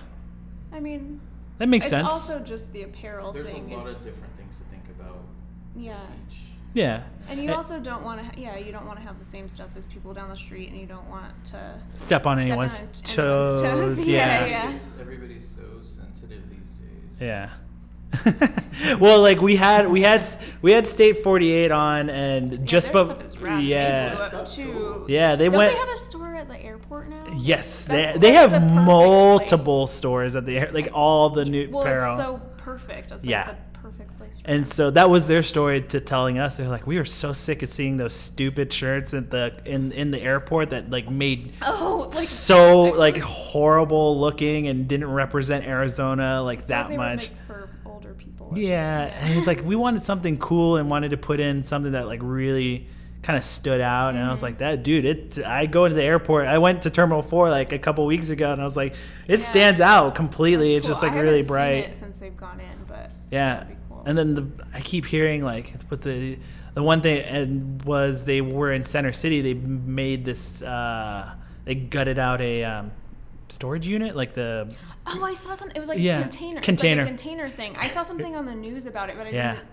[0.73, 1.21] I mean,
[1.59, 2.09] That makes it's sense.
[2.09, 3.71] also just the apparel There's thing.
[3.71, 5.19] a lot is- of different things to think about.
[5.77, 6.01] yeah.
[6.01, 6.39] with each.
[6.73, 7.03] yeah.
[7.29, 9.47] And you also don't want to, ha- yeah, you don't want to have the same
[9.47, 11.79] stuff as people down the street, and you don't want to.
[11.95, 13.61] step on step anyone's on toes.
[13.61, 14.05] anyone's toes.
[14.07, 14.15] Yeah.
[14.45, 14.57] Yeah, yeah.
[14.63, 17.21] Everybody's, everybody's so sensitive these days.
[17.21, 17.49] Yeah.
[18.99, 20.25] well, like we had we had
[20.61, 23.41] we had State 48 on and just their bef- stuff.
[23.41, 24.27] They yeah.
[24.27, 24.71] Stuff's too.
[24.71, 25.05] cool.
[25.11, 25.71] Yeah, they went.
[25.73, 27.25] They have a store at the airport now?
[27.37, 29.95] Yes, That's they, they like have the multiple place.
[29.95, 32.13] stores at the air, like all the new Well, apparel.
[32.15, 33.11] it's so perfect.
[33.11, 33.47] It's Yeah.
[33.47, 34.33] like the perfect place.
[34.45, 34.71] And them.
[34.71, 36.57] so that was their story to telling us.
[36.57, 40.11] They're like, we were so sick of seeing those stupid shirts at the in in
[40.11, 46.41] the airport that like made oh, like so like horrible looking and didn't represent Arizona
[46.43, 47.29] like that much.
[47.97, 48.53] Older people.
[48.55, 49.23] Yeah, something.
[49.25, 52.19] and he's like, we wanted something cool and wanted to put in something that like
[52.23, 52.87] really
[53.23, 54.09] kind of stood out.
[54.09, 54.31] And I Mm-hmm.
[54.31, 55.39] was like, that dude, it.
[55.45, 56.47] I go into the airport.
[56.47, 58.93] I went to Terminal Four like a couple weeks ago, and I was like,
[59.27, 59.45] it Yeah.
[59.45, 60.67] stands out completely.
[60.73, 61.95] That's it's just like I really bright.
[61.95, 64.03] since they've gone in, but Yeah, cool.
[64.05, 66.37] and then the I keep hearing like with the
[66.75, 69.41] the one thing and was they were in Center City.
[69.41, 70.61] They made this.
[70.61, 71.33] uh
[71.65, 72.63] They gutted out a.
[72.63, 72.91] Um,
[73.49, 74.73] storage unit like the
[75.05, 75.75] Oh, I saw something.
[75.75, 76.61] It was like Yeah, a container.
[76.61, 77.03] container.
[77.03, 77.75] Like a container thing.
[77.77, 79.65] I saw something on the news about it, but I yeah didn't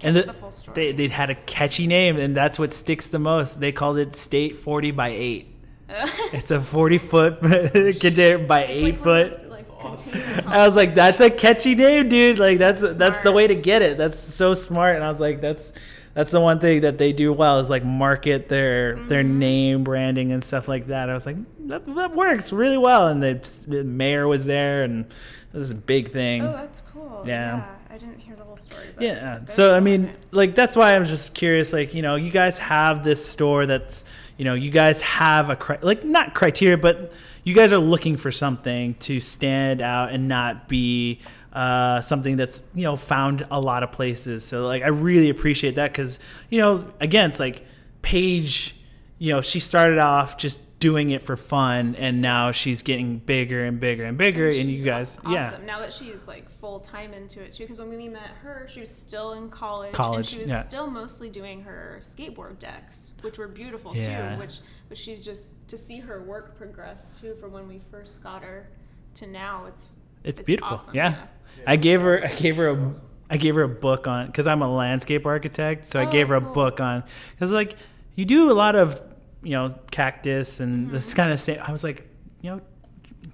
[0.00, 0.74] catch and the, the, full story.
[0.74, 4.14] they, they'd had a catchy name and that's what sticks the most they called it
[4.16, 5.46] state 40 by 8
[6.32, 7.40] It's a 40 foot
[8.00, 9.30] container by It's eight like foot.
[9.30, 10.48] those, like, awesome.
[10.48, 12.38] I was like, that's a catchy name, dude.
[12.38, 13.96] Like that's that's the way to get it.
[13.98, 14.94] That's so smart.
[14.96, 15.72] And I was like, that's
[16.14, 19.38] that's the one thing that they do well is like market their their Mm-hmm.
[19.38, 21.08] name branding and stuff like that.
[21.10, 21.36] I was like,
[21.68, 23.08] that, that works really well.
[23.08, 25.06] And the, the mayor was there, and
[25.54, 26.42] it was a big thing.
[26.42, 27.24] Oh, that's cool.
[27.26, 27.56] Yeah.
[27.56, 27.74] Yeah.
[27.90, 28.86] I didn't hear the whole story.
[28.94, 29.40] But Yeah.
[29.46, 31.72] So I mean, like that's why I'm just curious.
[31.72, 34.04] Like you know, you guys have this store that's
[34.38, 37.12] you know you guys have a cri- like not criteria, but
[37.44, 41.20] you guys are looking for something to stand out and not be
[41.52, 44.44] uh, something that's you know found a lot of places.
[44.44, 46.18] So like I really appreciate that because
[46.50, 47.64] you know again it's like
[48.02, 48.74] Paige,
[49.18, 53.64] you know she started off just doing it for fun and now she's getting bigger
[53.64, 55.30] and bigger and bigger and, you guys awesome.
[55.32, 58.66] yeah Now that she's like full time into it too, because when we met her,
[58.68, 60.62] she was still in college, College, and she was yeah.
[60.62, 64.34] still mostly doing her skateboard decks, which were beautiful Yeah.
[64.34, 64.40] too.
[64.40, 68.42] Which, which she's just to see her work progress too, from when we first got
[68.42, 68.68] her
[69.14, 69.66] to now.
[69.66, 70.74] It's It's, beautiful.
[70.78, 71.26] awesome, Yeah.
[71.66, 72.92] I gave her I gave her a
[73.30, 76.28] I gave her a book on because I'm a landscape architect, so I Oh, gave
[76.28, 76.52] her a cool.
[76.52, 77.76] book on because like
[78.14, 79.00] you do a lot of
[79.42, 80.94] you know cactus and Mm-hmm.
[80.94, 81.58] this kind of thing.
[81.60, 82.06] I was like,
[82.42, 82.60] you know,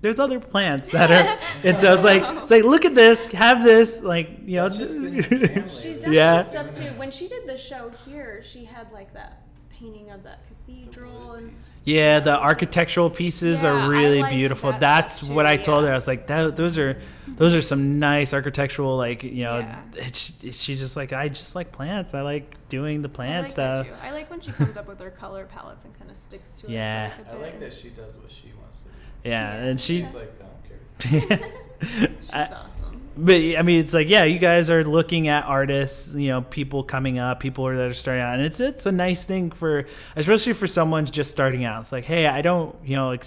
[0.01, 3.27] there's other plants that are, and so I was like, it's like look at this,
[3.29, 6.45] have this, like you know, just been your jam She's done Yeah.
[6.45, 6.85] stuff too.
[6.97, 9.43] When she did the show here, she had like that
[9.79, 14.73] painting of that cathedral and s- Yeah, the architectural pieces Yeah, are really like beautiful.
[14.73, 15.88] that That's too, what I told yeah.
[15.88, 15.93] her.
[15.93, 19.59] I was like, that, those are those are some nice architectural like you know.
[19.59, 19.81] Yeah.
[19.97, 20.19] It's,
[20.59, 22.14] she's just like I just like plants.
[22.14, 23.87] I like doing the I plant like stuff.
[23.87, 23.93] too.
[24.03, 26.67] I like when she comes up with her color palettes and kind of sticks to
[26.67, 26.73] it.
[26.73, 27.12] Yeah.
[27.17, 27.43] like, a I bit.
[27.43, 28.91] like that she does what she wants to do.
[29.25, 29.64] Yeah, Yeah.
[29.67, 30.01] and she.
[30.01, 31.51] She's like, I don't care.
[31.81, 32.98] She's I- awesome.
[33.21, 36.85] But I mean, it's like, yeah, you guys are looking at artists, you know, people
[36.85, 40.53] coming up, people that are starting out, and it's it's a nice thing for, especially
[40.53, 41.81] for someone's just starting out.
[41.81, 43.23] It's like, hey, I don't, you know, like,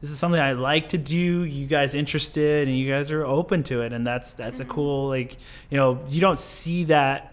[0.00, 1.44] this is something I like to do.
[1.44, 4.72] You guys interested, and you guys are open to it, and that's that's a mm-hmm.
[4.72, 5.36] cool, like,
[5.70, 7.32] you know, you don't see that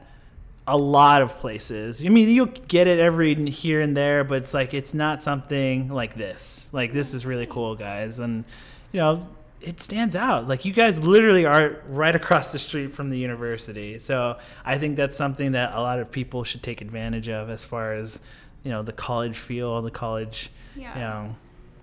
[0.67, 2.03] a lot of places.
[2.05, 5.89] I mean, you'll get it every here and there, but it's like it's not something
[5.89, 6.69] like this.
[6.73, 8.43] Like this is really cool, guys, and
[8.91, 9.27] you know,
[9.61, 10.47] it stands out.
[10.47, 13.99] Like you guys literally are right across the street from the university.
[13.99, 17.63] So I think that's something that a lot of people should take advantage of as
[17.65, 18.19] far as
[18.63, 20.93] you know the college feel, and the college, Yeah.
[20.93, 21.35] you know,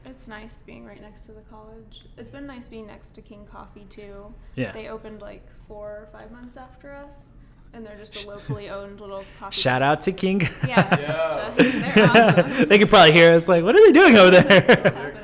[0.05, 2.05] It's nice being right next to the college.
[2.19, 4.35] It's been nice being next to King Coffee too.
[4.55, 4.71] Yeah.
[4.73, 7.31] They opened like four or five months after us,
[7.73, 9.55] and they're just a locally owned little coffee.
[9.61, 9.99] shout shop.
[9.99, 10.43] out to King.
[10.69, 10.99] Yeah.
[11.01, 11.55] Yeah.
[11.57, 12.05] They're
[12.45, 12.69] awesome.
[12.69, 15.15] they could probably hear us like, what are they doing over What's there?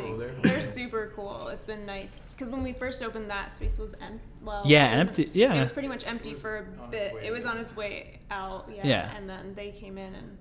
[1.60, 4.24] It's been nice because when we first opened, that space was empty.
[4.42, 5.52] Well, Yeah, it wasn't- empty- yeah.
[5.54, 7.12] it was pretty much empty for a bit.
[7.22, 8.70] It was on its way out.
[8.74, 9.10] Yeah, Yeah.
[9.14, 10.38] and then they came in, and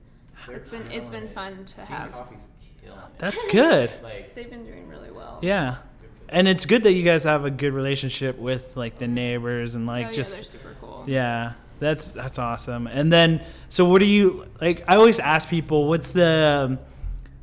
[0.47, 1.34] They're it's been it's been killing it.
[1.34, 2.12] fun to King have.
[2.13, 2.47] Coffee's
[2.82, 3.05] killing it.
[3.17, 3.91] That's good.
[4.01, 5.39] Like, They've been doing really well.
[5.41, 5.75] Yeah.
[6.01, 6.25] good for them.
[6.29, 9.86] And it's good that you guys have a good relationship with like the neighbors and
[9.86, 11.03] like oh, just yeah, they're super cool.
[11.05, 12.88] Yeah, that's that's awesome.
[12.88, 14.86] And then, so what do you like?
[14.88, 16.79] I always ask people, what's the, um,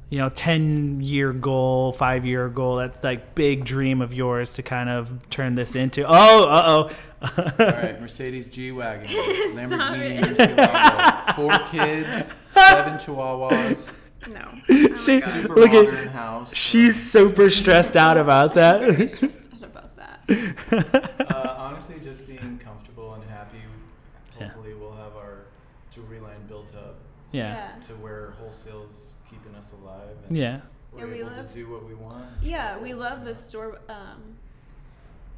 [0.09, 2.77] you know, ten year goal, five year goal?
[2.77, 6.05] That's like big dream of yours to kind of turn this into.
[6.07, 6.91] oh uh-oh
[7.59, 9.17] right, Mercedes G wagon, Stop
[9.97, 10.37] Lamborghini it.
[10.39, 13.97] Murcielago, four kids, seven Chihuahuas,
[14.29, 14.49] No.
[14.97, 16.55] She- Oh my super Look at- modern house.
[16.55, 18.83] She's super stressed out about God.
[18.85, 19.11] I'm that.
[19.11, 21.27] stressed out about that.
[21.35, 23.59] uh, honestly, just being comfortable and happy.
[24.39, 24.49] Yeah.
[24.49, 25.47] Hopefully, we'll have our
[25.95, 26.97] jewelry line built up
[27.33, 29.06] yeah, to where wholesale's keeping us alive.
[30.29, 30.61] And yeah,
[30.93, 32.25] We're Yeah, we able love- to do what we want.
[32.43, 34.23] Yeah, we love the store um,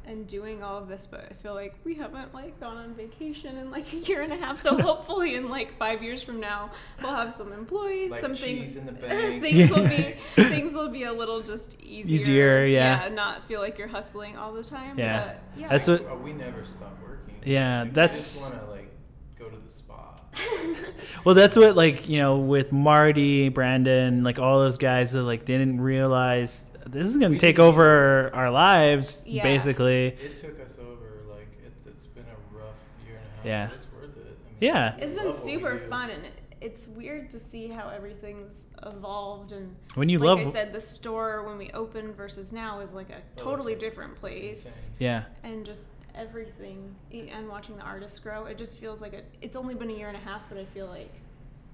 [0.05, 3.57] and doing all of this, but I feel like we haven't like gone on vacation
[3.57, 4.57] in like a year and a half.
[4.57, 6.71] So hopefully, in like five years from now,
[7.01, 8.75] we'll have some employees, Like some things.
[8.77, 9.41] in the bank.
[9.43, 12.15] things will be things will be a little just easier.
[12.15, 13.09] Easier, yeah.
[13.09, 14.97] not feel like you're hustling all the time.
[14.97, 15.25] Yeah.
[15.25, 15.67] but, yeah.
[15.69, 17.35] That's what- we never stop working.
[17.45, 18.91] Yeah, Like, that's- We just want to like
[19.37, 20.15] go to the spa.
[21.25, 25.45] Well, that's what like you know with Marty, Brandon, like all those guys that like
[25.45, 29.43] they didn't realize this is gonna We take didn't- over our lives, Yeah.
[29.43, 30.07] basically.
[30.07, 31.23] It took us over.
[31.29, 32.75] Like it's it's been a rough
[33.05, 33.45] year and a half.
[33.45, 33.67] Yeah.
[33.67, 34.37] But it's worth it.
[34.47, 37.39] I mean, yeah, it's been love what we super fun, and it, it's weird to
[37.39, 39.51] see how everything's evolved.
[39.51, 42.93] And When you like love, I said, the store when we opened versus now is
[42.93, 44.91] like a oh, totally a- different place.
[44.99, 49.25] yeah, and just everything e- and watching the artists grow it just feels like it,
[49.41, 51.11] it's only been a year and a half but i feel like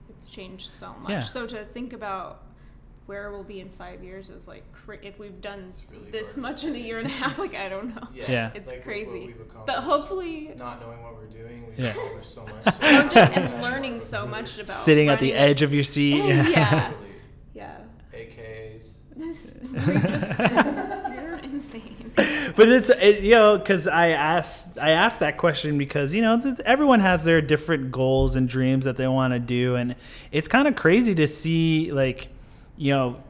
[0.09, 1.19] it's changed so much Yeah.
[1.19, 2.43] so to think about
[3.07, 6.63] where we'll be in five years is like cra- if we've done really this much
[6.63, 8.31] in a year and a half like i don't know Yeah.
[8.31, 8.51] Yeah.
[8.55, 11.91] it's like, crazy we've but hopefully not knowing what we're doing, we've Yeah.
[11.91, 12.75] accomplished so much.
[12.81, 16.17] I'm just and learning so much about sitting at the edge of your seat.
[16.25, 16.39] Yeah.
[16.41, 17.07] Exactly.
[17.53, 17.77] yeah
[18.13, 21.14] AKs, You're, just, you're
[21.55, 22.11] insane.
[22.15, 26.39] but it's it, you know because I asked I asked that question because you know
[26.39, 29.95] th- everyone has their different goals and dreams that they want to do, and
[30.31, 32.27] it's kind of crazy to see like
[32.77, 33.21] you know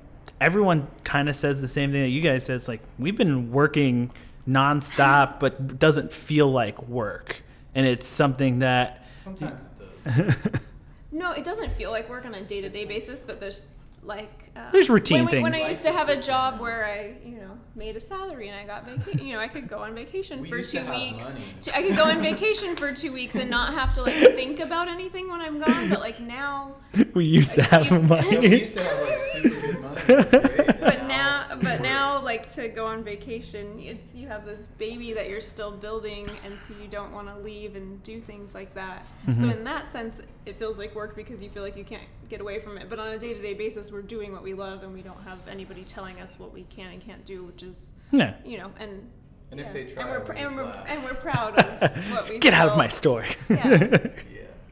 [0.42, 2.58] everyone kind of says the same thing that you guys said.
[2.58, 4.12] It's like we've been working
[4.48, 10.62] nonstop, but doesn't feel like work, and it's something that Sometimes it does.
[11.16, 13.68] No, it doesn't feel like work on a day to day basis, but there's
[14.04, 15.66] like uh, There's routine when, we- When things.
[15.66, 18.64] I used to have a job where I, you know, made a salary and I
[18.66, 21.26] got vacation, you know, I could go on vacation We for used two have weeks.
[21.26, 21.42] money.
[21.64, 24.60] To- I could go on vacation for two weeks and not have to like think
[24.62, 25.90] about anything when I'm gone.
[25.90, 26.76] But like now,
[27.14, 28.60] we used to have you- Yeah, we money.
[28.62, 30.02] used to have like super good money.
[30.08, 30.26] It was
[30.56, 30.80] great.
[30.80, 35.28] but now, but now, like to go on vacation, it's you have this baby that
[35.30, 39.06] you're still building, and so you don't want to leave and do things like that.
[39.36, 42.40] So in that sense, it feels like work because you feel like you can't get
[42.40, 42.90] away from it.
[42.90, 45.22] But on a day to day basis, we're doing what we love, and we don't
[45.24, 48.36] have anybody telling us what we can and can't do, which is Yeah.
[48.46, 49.10] you know, and
[49.52, 52.38] And if they try, and we're, pr- and we're, and we're proud of what we
[52.40, 53.26] Get out of my store.
[53.50, 53.66] Yeah.
[53.68, 54.08] Yeah.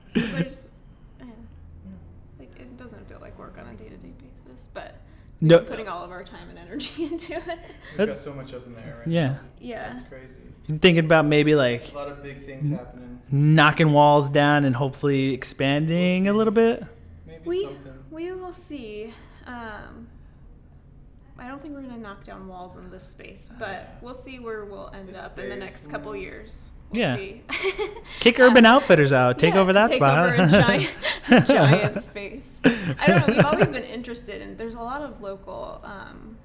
[0.09, 0.67] So there's,
[1.19, 1.25] yeah,
[2.39, 4.95] like it doesn't feel like work on a day to day basis, but
[5.41, 7.59] No- putting all of our time and energy into it.
[7.97, 9.27] We've got so much up in the air right Yeah.
[9.27, 9.39] now.
[9.57, 9.91] It's Yeah.
[9.91, 10.39] just crazy.
[10.69, 13.21] I'm thinking about maybe like A lot of big things happening.
[13.31, 16.83] knocking walls down and hopefully expanding a little bit.
[17.25, 17.93] Maybe We something.
[18.11, 19.13] we will see.
[19.45, 20.07] Um,
[21.37, 24.65] I don't think we're gonna knock down walls in this space, but we'll see where
[24.65, 26.21] we'll end This up in the next couple mm.
[26.21, 26.69] years.
[26.91, 27.15] We'll Yeah.
[27.15, 27.41] see.
[28.19, 29.39] Kick Um, Urban Outfitters out.
[29.39, 30.29] Take yeah, over that take spot.
[30.29, 30.91] over a giant,
[31.47, 32.61] giant space.
[32.63, 33.33] I don't know.
[33.35, 36.37] We've always been interested, and there's a lot of local um,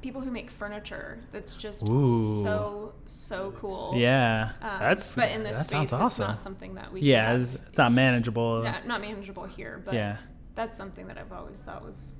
[0.00, 2.42] people who make furniture that's just Ooh.
[2.44, 3.94] so so cool.
[3.96, 6.28] Yeah, Um, that's but in this that space, sounds it's awesome.
[6.28, 7.00] not something that we.
[7.00, 7.60] yeah, it's, have.
[7.66, 8.62] it's not manageable.
[8.62, 10.18] not, not manageable here, but Yeah.
[10.54, 12.14] that's something that I've always thought was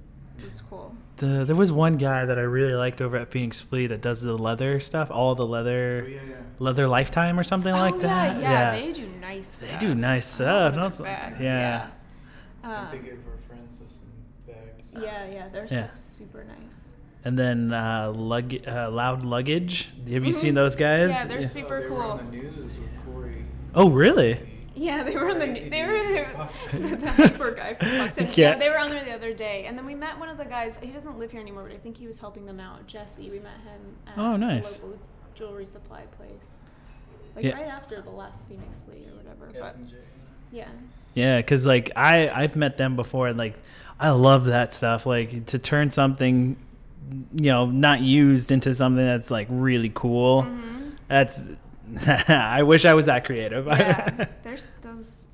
[0.44, 0.94] was cool.
[1.16, 4.20] The, there was one guy that I really liked over at Phoenix Flea that does
[4.20, 6.34] the leather stuff, all the Oh, leather, yeah, yeah.
[6.58, 8.40] leather lifetime or something oh like yeah, that.
[8.40, 9.48] yeah, yeah, they do nice.
[9.48, 9.70] Stuff.
[9.70, 10.74] They do nice stuff.
[10.74, 11.86] their Also- bags, yeah.
[12.62, 12.90] I Yeah.
[12.90, 14.98] think they give our friends us some bags.
[15.02, 15.84] yeah, yeah, their Yeah.
[15.86, 16.92] stuff's super nice.
[17.24, 19.90] And then uh, lug, uh, loud luggage.
[20.12, 20.34] Have you Mhm.
[20.34, 21.10] seen those guys?
[21.10, 21.96] Yeah, they're Oh, super they cool.
[21.96, 23.44] Were on the news with Corey.
[23.74, 24.38] Oh, really?
[24.78, 26.72] Yeah, they were on the Crazy they were from Fox.
[26.72, 28.14] the hyper guy from Fox.
[28.18, 28.50] Yeah.
[28.52, 30.44] yeah, they were on there the other day, and then we met one of the
[30.44, 30.78] guys.
[30.82, 32.86] He doesn't live here anymore, but I think he was helping them out.
[32.86, 34.78] Jesse, we met him at Oh, a nice.
[34.82, 34.98] local
[35.34, 36.62] jewelry supply place,
[37.34, 37.54] like Yeah.
[37.54, 39.48] right after the last Phoenix Flea or whatever.
[39.58, 39.76] But
[40.52, 40.68] yeah,
[41.14, 43.54] Yeah, because like I I've met them before and like
[43.98, 45.06] I love that stuff.
[45.06, 46.56] Like to turn something,
[47.34, 50.42] you know, not used into something that's like really cool.
[50.42, 50.92] Mhm.
[51.08, 51.40] That's
[52.28, 53.66] I wish I was that creative.
[53.66, 54.26] yeah.
[54.42, 55.28] There's those.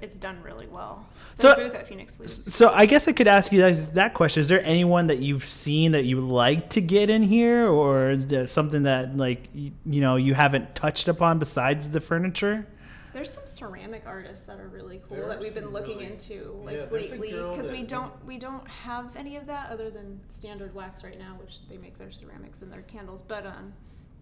[0.00, 1.06] It's done really well.
[1.34, 2.26] So- booth at Phoenix Flea.
[2.28, 5.44] so I guess I could ask you guys that question: Is there anyone that you've
[5.44, 9.48] seen that you would like to get in here, or is there something that like
[9.54, 12.66] you, you know you haven't touched upon besides the furniture?
[13.12, 16.60] There's some ceramic artists that are really cool There that we've been looking really- into
[16.64, 20.74] like Yeah, lately because we don't we don't have any of that other than standard
[20.74, 23.20] wax right now, which they make their ceramics and their candles.
[23.20, 23.72] But um,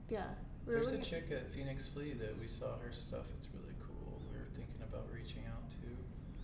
[0.09, 0.25] yeah,
[0.67, 3.27] we were There's a at- chick at Phoenix Flea that we saw her stuff.
[3.37, 4.21] It's really cool.
[4.33, 5.77] We were thinking about reaching out to.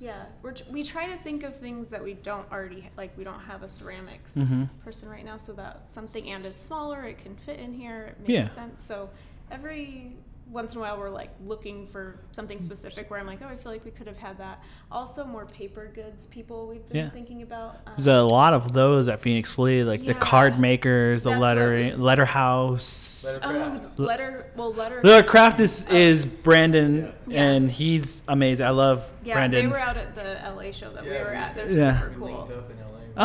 [0.00, 3.16] Yeah, we're tr- we try to think of things that we don't already ha- like.
[3.18, 4.68] We don't have a ceramics Mhm.
[4.84, 8.06] person right now, so that something and it's smaller, it can fit in here.
[8.16, 8.48] It makes Yeah.
[8.48, 8.82] sense.
[8.84, 9.10] So
[9.50, 10.16] every
[10.50, 13.56] once in a while, we're like looking for something specific where I'm like, oh, I
[13.56, 14.62] feel like we could have had that.
[14.90, 17.10] Also, more paper goods people we've been Yeah.
[17.10, 17.76] thinking about.
[17.86, 21.40] Um, There's a lot of those at Phoenix Flea, like the card makers, the That's
[21.40, 23.26] what lettering, letter house.
[23.26, 23.90] Lettercraft.
[23.98, 24.46] Oh, letter.
[24.56, 25.00] Well, letter.
[25.02, 27.42] The craft is is Brandon, Yeah.
[27.42, 28.64] and he's amazing.
[28.66, 29.64] I love yeah, Brandon.
[29.66, 31.54] they were out at the LA show that we were at.
[31.56, 32.00] They're Yeah.
[32.00, 32.50] super cool.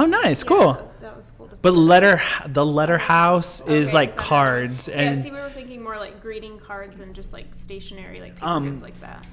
[0.01, 0.21] Linked up in LA.
[0.21, 0.91] oh, nice, Yeah, cool.
[1.01, 1.61] That was cool to see.
[1.61, 5.49] But letter, the letter house is Okay, like is cards, and yeah, see, we were
[5.49, 9.27] thinking more like greeting cards and just like stationery, like paper Um, goods like that.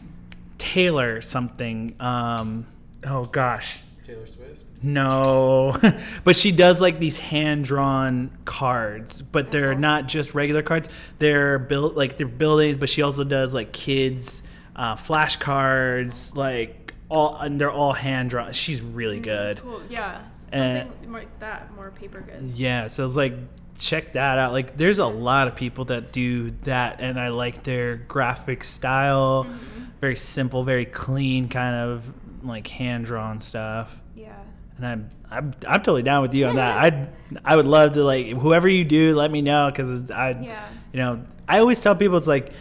[0.58, 1.94] Taylor something.
[2.00, 2.66] Um,
[3.06, 4.62] oh gosh, Taylor Swift.
[4.82, 5.76] no,
[6.24, 9.80] but she does like these hand drawn cards, but they're Uh-huh.
[9.80, 10.88] not just regular cards.
[11.18, 14.42] They're built like they're buildings, but she also does like kids
[14.76, 18.52] uh, flashcards, like all, and they're all hand drawn.
[18.52, 19.60] She's really good.
[19.62, 19.82] Cool.
[19.88, 20.22] Yeah.
[20.52, 22.58] Something more like that, more paper goods.
[22.58, 23.34] Yeah, so it's like
[23.78, 24.52] check that out.
[24.52, 29.44] Like there's a lot of people that do that and I like their graphic style.
[29.44, 29.84] Mm-hmm.
[30.00, 32.04] Very simple, very clean kind of
[32.44, 33.98] like hand drawn stuff.
[34.14, 34.36] Yeah.
[34.76, 36.78] And I'm I'm I'm totally down with you on that.
[36.92, 37.08] I
[37.44, 40.68] I would love to like whoever you do, let me know cuz I Yeah.
[40.92, 42.52] you know, I always tell people it's like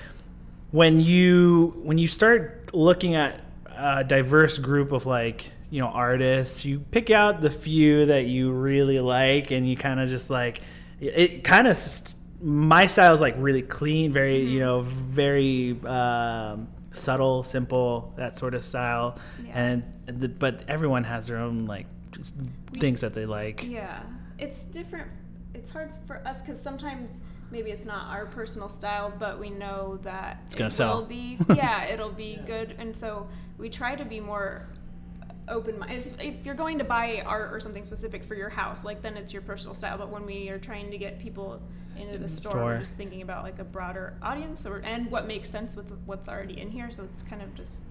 [0.72, 3.42] when you when you start looking at
[3.80, 6.66] a diverse group of like you know artists.
[6.66, 10.62] You pick out the few that you really like, and you kind of just like
[11.00, 11.44] it.
[11.44, 11.78] Kind of
[12.42, 18.54] my style is like really clean, very you know very um, subtle, simple that sort
[18.54, 19.18] of style.
[19.46, 19.60] Yeah.
[19.60, 22.36] And the, but everyone has their own like just
[22.72, 23.64] We- things that they like.
[23.68, 24.02] Yeah,
[24.38, 25.10] it's different.
[25.54, 27.20] It's hard for us because sometimes
[27.52, 31.00] maybe it's not our personal style, but we know that It's gonna it sell.
[31.02, 31.38] will be.
[31.56, 33.28] Yeah, it'll be good, and so
[33.60, 34.68] we try to be more
[35.48, 36.16] open minded.
[36.20, 39.34] If you're going to buy art or something specific for your house, like then it's
[39.34, 39.98] your personal style.
[39.98, 41.62] But when we are trying to get people
[41.98, 42.64] into the store, store.
[42.64, 46.28] we're just thinking about like a broader audience or and what makes sense with what's
[46.30, 46.90] already in here.
[46.90, 47.82] So it's kind of just.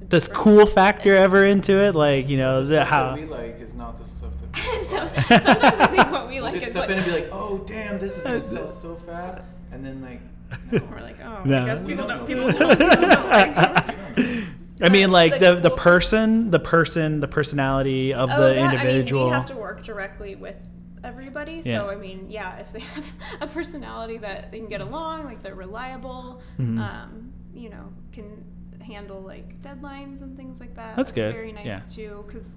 [0.00, 1.94] a Does cool factor ever into it?
[1.96, 5.08] Like you know the, how we like is not the stuff that people so
[5.38, 7.28] sometimes I think what we We'll like get is stuff like, in and be like,
[7.32, 9.40] oh damn, this is gonna sell so fast,
[9.72, 10.20] and then like,
[10.72, 10.80] no.
[10.90, 11.62] we're like, oh, No.
[11.62, 12.38] I guess We people don't don't.
[12.38, 12.48] know.
[12.48, 12.78] People don't.
[12.78, 14.46] People don't like it.
[14.82, 19.22] I mean, like the the person, the person, the personality of Oh, the individual.
[19.22, 20.56] I mean, we have to work directly with
[21.04, 21.60] everybody.
[21.64, 21.78] Yeah.
[21.80, 25.42] So I mean, yeah, if they have a personality that they can get along, like
[25.42, 26.78] they're reliable, Mhm.
[26.80, 28.44] um, you know, can
[28.80, 30.96] handle like deadlines and things like that.
[30.96, 31.80] That's good, Very nice yeah.
[31.88, 32.54] too, because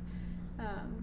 [0.60, 1.03] um,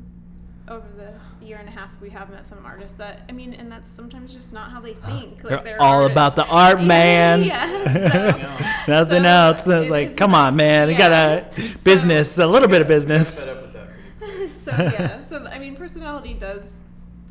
[0.69, 3.71] over the year and a half we have met some artists that I mean, and
[3.73, 5.43] that's sometimes just not how they think.
[5.43, 6.13] Like They're all artists.
[6.13, 7.43] about the art, man.
[7.45, 8.47] yes.
[8.87, 9.69] So, Nothing so else.
[9.69, 10.89] I was it like, come not- on, man.
[10.89, 11.09] You yeah.
[11.09, 13.41] got a So- business, a little bit of business.
[13.41, 13.89] Fed up with that
[14.19, 14.51] pretty quick.
[14.51, 16.63] so yeah, so I mean, personality does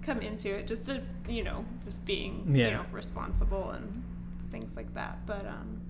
[0.01, 2.65] come into it, just to you know, just being Yeah.
[2.65, 4.03] you know responsible and
[4.51, 5.25] things like that.
[5.25, 5.81] But um,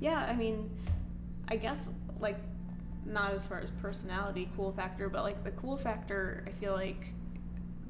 [0.00, 0.68] yeah, I mean,
[1.48, 1.88] I guess
[2.20, 2.36] like
[3.06, 7.12] not as far as personality, cool factor, but like the cool factor, I feel like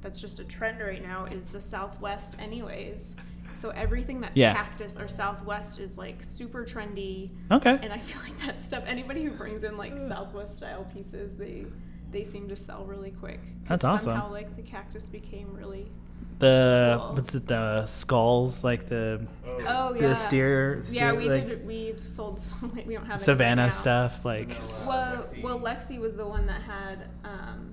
[0.03, 3.17] that's just a trend right now is the Southwest, anyways.
[3.55, 4.53] So everything that's Yeah.
[4.53, 7.31] cactus or Southwest is like super trendy.
[7.51, 7.79] Okay.
[7.83, 8.85] And I feel like that stuff.
[8.87, 11.67] Anybody who brings in like Southwest style pieces, they
[12.13, 13.41] they seem to sell really quick.
[13.67, 14.13] That's awesome.
[14.13, 15.91] Somehow, like the cactus became really.
[16.39, 17.15] The Cool.
[17.15, 17.47] what's it?
[17.47, 19.27] The skulls, like the
[19.69, 20.15] Oh the yeah.
[20.15, 21.67] steer, yeah, we like did.
[21.67, 22.39] We've sold.
[22.41, 24.85] So, like, we don't have any right Savannah stuff, like Vanilla.
[24.87, 25.43] Well, Lexi.
[25.43, 27.73] well, Lexi was the one that had um,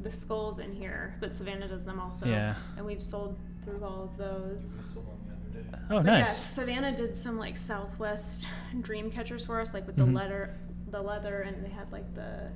[0.00, 2.24] the skulls in here, but Savannah does them also.
[2.26, 2.54] Yeah.
[2.78, 4.80] And we've sold through all of those.
[4.90, 5.18] sold one
[5.52, 5.78] the other day.
[5.90, 6.36] oh But yeah, nice.
[6.36, 8.48] Savannah did some like Southwest
[8.80, 10.14] dream catchers for us, like with the Mhm.
[10.14, 10.54] leather,
[10.90, 12.48] the leather, and they had like the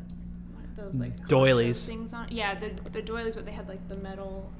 [0.76, 1.86] those like Doilies.
[1.86, 2.28] things on.
[2.30, 4.50] Yeah, the the doilies, but they had like the metal.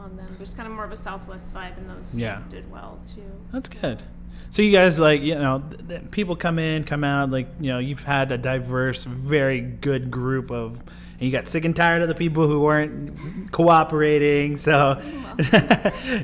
[0.00, 0.34] On them.
[0.38, 2.40] Just kind of more of a Southwest vibe, and those Yeah.
[2.48, 3.22] did well too.
[3.52, 3.74] That's so.
[3.80, 4.02] good.
[4.50, 7.70] So you guys like you know th- th- people come in, come out like you
[7.70, 10.82] know you've had a diverse, very good group of.
[11.20, 14.98] And you got sick and tired of the people who weren't cooperating, so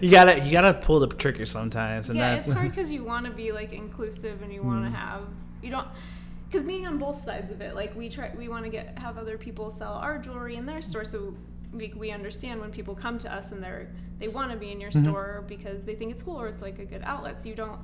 [0.01, 2.09] you gotta you gotta pull the trigger sometimes.
[2.09, 4.85] And yeah, that, it's hard because you want to be like inclusive and you want
[4.85, 4.91] Mm.
[4.93, 5.21] to have
[5.63, 5.87] you don't
[6.49, 9.19] because being on both sides of it, like we try we want to get have
[9.19, 11.35] other people sell our jewelry in their store, so
[11.77, 14.81] we, we understand when people come to us and they're they want to be in
[14.81, 15.03] your Mhm.
[15.03, 17.43] store because they think it's cool or it's like a good outlet.
[17.43, 17.79] So you don't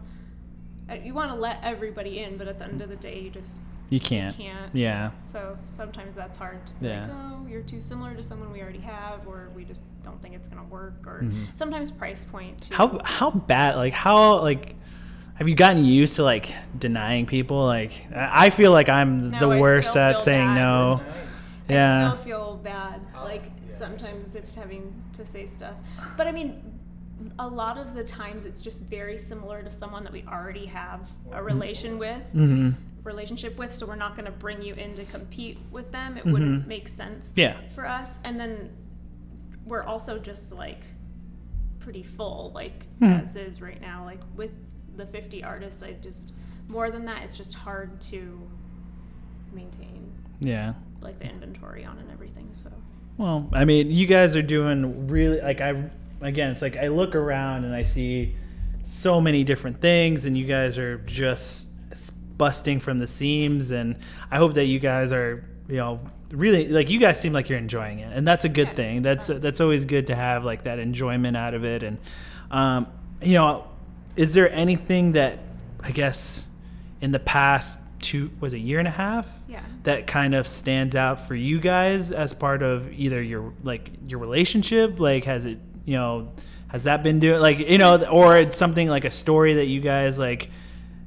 [0.91, 3.31] uh, you want to let everybody in, but at the end of the day, you
[3.31, 4.35] just you can't.
[4.37, 4.75] can't.
[4.75, 5.11] Yeah.
[5.23, 7.03] So sometimes that's hard Yeah.
[7.03, 10.35] like, oh, you're too similar to someone we already have, or we just don't think
[10.35, 11.47] it's gonna work, or Mhm.
[11.55, 12.75] sometimes price point too.
[12.75, 14.75] How how bad like how like
[15.35, 19.49] have you gotten used to like denying people like I feel like I'm No, the
[19.61, 21.01] worst at saying no.
[21.69, 21.75] Nice.
[21.75, 22.05] Yeah.
[22.07, 25.75] I still feel bad, Oh, like yeah, sometimes if having to say stuff.
[26.17, 26.79] But I mean,
[27.39, 31.09] a lot of the times it's just very similar to someone that we already have
[31.31, 32.71] a relation with, hmm
[33.05, 33.75] relationship with.
[33.75, 36.17] So we're not going to bring you in to compete with them.
[36.17, 36.33] It Mhm.
[36.33, 37.57] wouldn't make sense Yeah.
[37.71, 38.21] for us.
[38.23, 38.71] And then
[39.67, 40.85] we're also just like
[41.81, 43.05] pretty full, like Hmm.
[43.07, 44.05] as is right now.
[44.05, 44.53] Like with
[44.97, 46.33] the 50 artists, I just
[46.69, 48.49] more than that, it's just hard to
[49.53, 50.75] maintain Yeah.
[51.03, 52.49] Like the inventory on and everything.
[52.53, 52.71] So
[53.17, 55.91] Well, I mean, you guys are doing really like I
[56.21, 58.37] again, it's like I look around and I see
[58.85, 61.67] so many different things and you guys are just
[62.39, 63.97] busting from the seams and
[64.31, 66.01] I hope that you guys are, you know,
[66.31, 68.13] really like you guys seem like you're enjoying it.
[68.17, 69.03] And that's a good Yeah, thing.
[69.03, 69.41] That's fun.
[69.41, 71.99] that's always good to have like that enjoyment out of it and
[72.51, 72.87] um
[73.21, 73.67] you know,
[74.17, 75.39] is there anything that
[75.81, 76.45] I guess
[77.01, 79.63] in the past two was a year and a half yeah.
[79.85, 84.19] that kind of stands out for you guys as part of either your like your
[84.19, 86.33] relationship like has it you know
[86.69, 89.81] has that been doing like you know or it's something like a story that you
[89.81, 90.51] guys like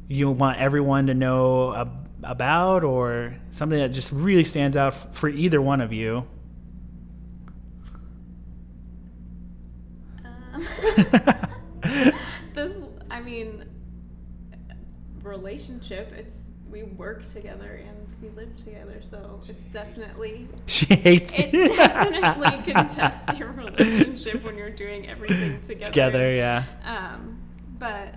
[0.07, 5.13] you want everyone to know ab- about or something that just really stands out f-
[5.13, 6.25] for either one of you
[10.55, 10.65] Um,
[12.53, 12.77] this,
[13.11, 13.65] I mean,
[15.23, 16.11] relationship.
[16.13, 16.37] It's
[16.75, 21.69] we work together and we live together, so it's definitely She hates it you.
[21.69, 25.85] definitely can test your relationship when you're doing everything together.
[25.85, 26.63] Together, yeah.
[26.83, 27.39] Um,
[27.79, 28.15] but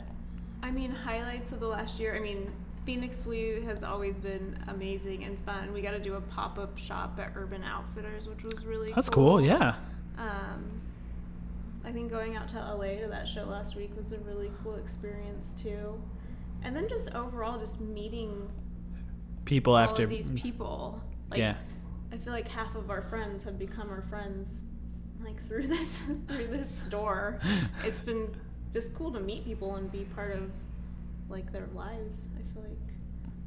[0.65, 2.17] I mean, highlights of the last year.
[2.17, 2.51] I mean,
[2.85, 5.73] Phoenix Flea has always been amazing and fun.
[5.73, 9.09] We got to do a pop up shop at Urban Outfitters, which was really That's
[9.09, 9.77] cool, yeah.
[10.19, 10.81] Um,
[11.85, 14.75] I think going out to LA to that show last week was a really cool
[14.75, 16.03] experience too.
[16.63, 18.49] And then just overall, just meeting
[19.45, 21.01] People all after of these people.
[21.31, 21.55] Like, Yeah.
[22.13, 24.63] I feel like half of our friends have become our friends,
[25.23, 27.39] like through this through this store.
[27.85, 28.29] It's been
[28.73, 30.51] just cool to meet people and be part of
[31.29, 32.29] like their lives.
[32.37, 32.79] I feel like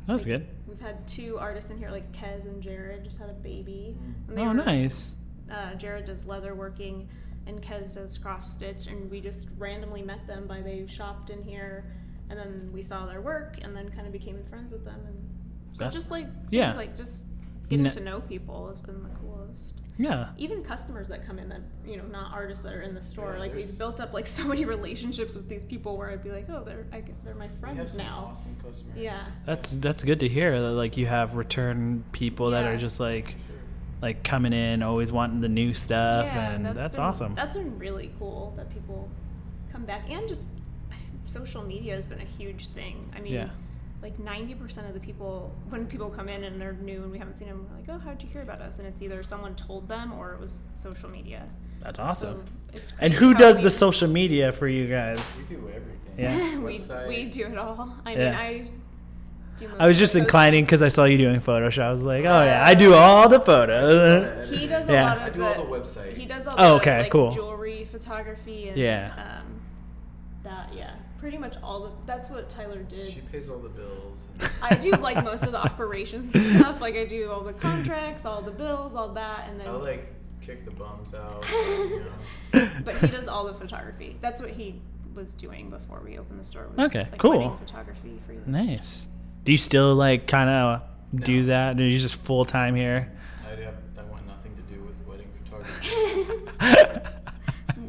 [0.07, 0.47] That's like, good.
[0.67, 3.95] We've had two artists in here, like Kez and Jared, just had a baby.
[3.99, 4.29] Mm.
[4.29, 5.15] And they Oh, were- nice.
[5.51, 7.07] uh, Jared does leather working
[7.47, 11.41] and Kez does cross stitch, and we just randomly met them by they shopped in
[11.41, 11.85] here,
[12.31, 15.77] and then we saw their work, and then kind of became friends with them, and
[15.77, 16.67] so just like yeah.
[16.71, 17.25] things like just
[17.69, 19.73] getting Ne- to know people has been the coolest.
[19.97, 20.29] Yeah.
[20.37, 23.33] Even customers that come in that you know not artists that are in the store,
[23.33, 26.31] Yeah, like we've built up like so many relationships with these people where I'd be
[26.31, 28.29] like, oh, they're I, they're my We have friends some now.
[28.31, 28.97] awesome customers.
[28.97, 29.19] Yeah.
[29.45, 33.27] That's that's good to hear that like you have return people that are just like
[33.27, 33.35] Sure.
[34.01, 37.35] like coming in, always wanting the new stuff yeah, and that's, been- awesome.
[37.35, 39.07] That's been really cool that people
[39.71, 40.47] come back and just
[41.31, 43.11] social media has been a huge thing.
[43.15, 43.49] I mean, Yeah.
[44.01, 47.17] like ninety percent of the people when people come in and they're new and we
[47.17, 48.79] haven't seen them, we're like, oh, how'd you hear about us?
[48.79, 51.47] And it's either someone told them or it was social media.
[51.81, 52.43] That's awesome.
[52.71, 55.39] So it's and who does we- the social media for you guys?
[55.49, 55.97] We do everything.
[56.17, 56.57] Yeah.
[56.59, 57.07] we Website.
[57.07, 57.95] we do it all.
[58.05, 58.69] I mean, I.
[59.77, 61.83] I was just the inclining because I saw you doing Photoshop.
[61.83, 64.49] I was like, oh yeah, I do all the photos.
[64.49, 65.05] He does a Yeah.
[65.05, 66.13] lot of I do the, all the website.
[66.17, 67.29] He does all Oh, the okay, like, cool.
[67.29, 69.13] jewelry photography and Yeah.
[69.43, 69.61] um,
[70.43, 71.91] that yeah, pretty much all the.
[72.07, 73.13] That's what Tyler did.
[73.13, 74.27] She pays all the bills.
[74.61, 76.81] I do like most of the operations stuff.
[76.81, 79.67] Like I do all the contracts, all the bills, all that, and then.
[79.67, 80.11] I'll like
[80.41, 81.45] kick the bums out.
[81.69, 82.05] you
[82.53, 82.67] know.
[82.83, 84.17] but he does all the photography.
[84.19, 84.81] That's what he
[85.13, 86.67] was doing before we opened the store.
[86.75, 87.55] Was Okay, like cool.
[87.57, 88.41] photography for you.
[88.47, 89.05] Nice.
[89.43, 90.81] Do you still like kind of
[91.23, 91.79] do that?
[91.79, 93.11] Or you just full time here?
[93.49, 97.07] I'd have, I want nothing to do with wedding photography.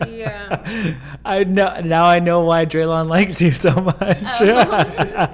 [0.09, 0.94] Yeah.
[1.24, 2.05] I know now.
[2.05, 3.96] I know why Draylon likes you so much.
[4.00, 5.26] Oh.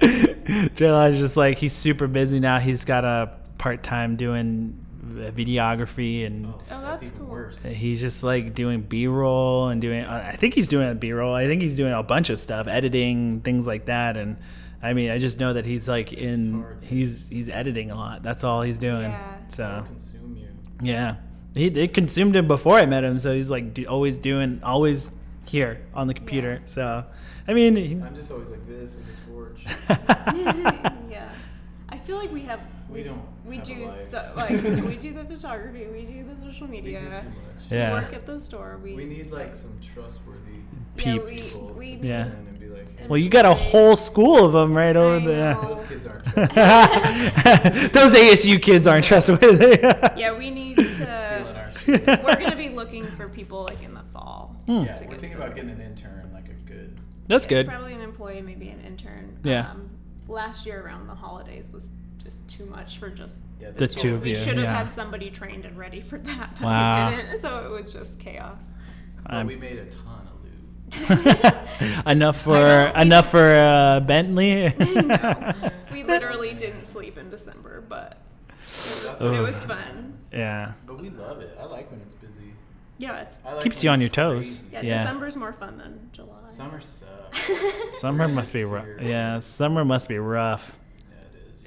[0.00, 2.58] Draylon's just like he's super busy now.
[2.58, 6.46] He's got a part time doing uh, videography and.
[6.46, 7.26] Oh, that's, that's cool.
[7.26, 7.62] worse.
[7.62, 10.04] He's just like doing B roll and doing.
[10.04, 11.34] uh, I think he's doing B roll.
[11.34, 14.16] I think he's doing a bunch of stuff, editing things like that.
[14.16, 14.36] And
[14.82, 16.62] I mean, I just know that he's like in.
[16.62, 16.78] hard.
[16.82, 18.22] He's he's editing a lot.
[18.22, 19.10] That's all he's doing.
[19.10, 19.36] Yeah.
[19.48, 20.48] So consume you.
[20.82, 21.16] yeah,
[21.54, 23.18] he it consumed him before I met him.
[23.18, 25.12] So he's like do, always doing always
[25.46, 26.62] here on the computer.
[26.66, 27.04] So
[27.46, 29.64] I mean, I'm just always like this with a torch.
[31.10, 31.32] yeah.
[31.88, 32.60] I feel like we have.
[32.90, 33.92] We don't We have a do life.
[33.94, 35.86] so like we do the photography.
[35.86, 37.00] We do the social we media.
[37.00, 37.24] do too much.
[37.70, 37.94] Yeah.
[37.94, 38.78] We work at the store.
[38.82, 40.40] We We need like some trustworthy
[40.96, 41.56] yeah, we, peeps.
[41.56, 42.22] we to Yeah.
[42.26, 45.26] and be like, hey, well, you got a whole school of them right over I
[45.26, 45.54] there.
[45.54, 47.88] those kids aren't trustworthy.
[47.88, 49.78] Those ASU kids aren't trustworthy.
[50.16, 50.84] Yeah, we need to.
[50.84, 52.06] Stealing our shit.
[52.06, 54.54] we're gonna be looking for people like in the fall.
[54.66, 54.82] Hmm.
[54.84, 56.96] Yeah, to we're get thinking some- about getting an intern, like a good.
[57.26, 57.68] That's Yeah, good.
[57.68, 59.38] Probably an employee, maybe an intern.
[59.42, 59.70] Yeah.
[59.70, 59.88] Um,
[60.28, 61.92] last year around the holidays was
[62.24, 64.34] just too much for just Yeah, The two all- of you.
[64.34, 64.84] we should have yeah.
[64.84, 67.10] had somebody trained and ready for that, but Wow.
[67.10, 67.38] we didn't.
[67.40, 68.72] So it was just chaos.
[69.22, 72.06] But I'm- we made a ton of loot.
[72.06, 74.74] enough for know, enough for uh, Bentley.
[74.78, 75.52] no,
[75.92, 78.18] we literally didn't sleep in December, but
[78.68, 79.34] it was, Oh.
[79.34, 80.18] it was fun.
[80.32, 81.56] yeah, But we love it.
[81.60, 82.52] I like when it's busy.
[82.98, 84.46] Yeah, it's I like Keeps you on it's your toes.
[84.60, 84.68] crazy.
[84.72, 85.02] yeah, Yeah.
[85.04, 86.38] December's more fun than July.
[86.48, 87.10] Summer sucks.
[88.00, 88.86] summer must be rough.
[89.00, 90.72] Yeah, summer must be rough.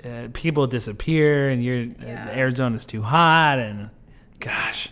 [0.04, 0.26] Yeah, it is.
[0.26, 2.28] Uh, people disappear, and you're Yeah.
[2.30, 3.90] uh, Arizona's too hot, and
[4.40, 4.90] gosh,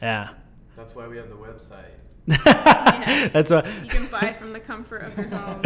[0.00, 0.30] yeah.
[0.76, 1.98] That's why we have the website.
[3.32, 5.60] That's what you can buy from the comfort of your home.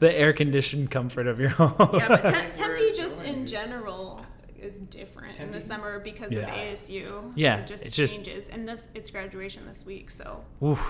[0.00, 1.74] the air conditioned comfort of your home.
[1.94, 4.24] Yeah, but Tem- Tempe just going, in general
[4.58, 6.40] is different in the summer because Yeah.
[6.40, 7.32] of ASU.
[7.36, 10.80] Yeah, it just it's just- changes, and this it's graduation this week, so Oof,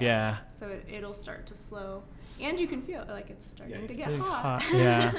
[0.00, 0.38] yeah.
[0.48, 2.02] So it, it'll start to slow,
[2.44, 4.62] and you can feel like it's starting Yeah, to get hot.
[4.62, 5.12] hot, yeah.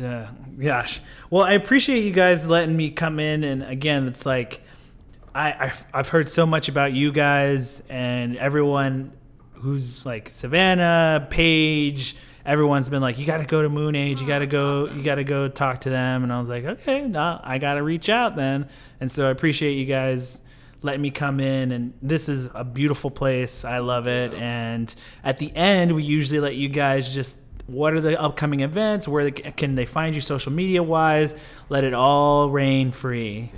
[0.00, 0.26] Uh,
[0.60, 1.00] gosh.
[1.30, 3.44] Well, I appreciate you guys letting me come in.
[3.44, 4.60] And again, it's like
[5.34, 9.12] I, I've, I've heard so much about you guys and everyone
[9.54, 12.16] who's like Savannah, Paige.
[12.44, 14.18] Everyone's been like, you got to go to Moonage.
[14.20, 14.84] You Oh, got to go.
[14.84, 14.98] awesome.
[14.98, 16.22] You got to go talk to them.
[16.22, 18.68] And I was like, okay, no, I got to reach out then.
[19.00, 20.40] And so I appreciate you guys
[20.82, 21.72] letting me come in.
[21.72, 23.64] And this is a beautiful place.
[23.64, 24.32] I love it.
[24.34, 24.94] And
[25.24, 29.08] at the end, we usually let you guys just what are the upcoming events?
[29.08, 31.34] Where can they find you social media wise?
[31.68, 33.50] Let it all rain free.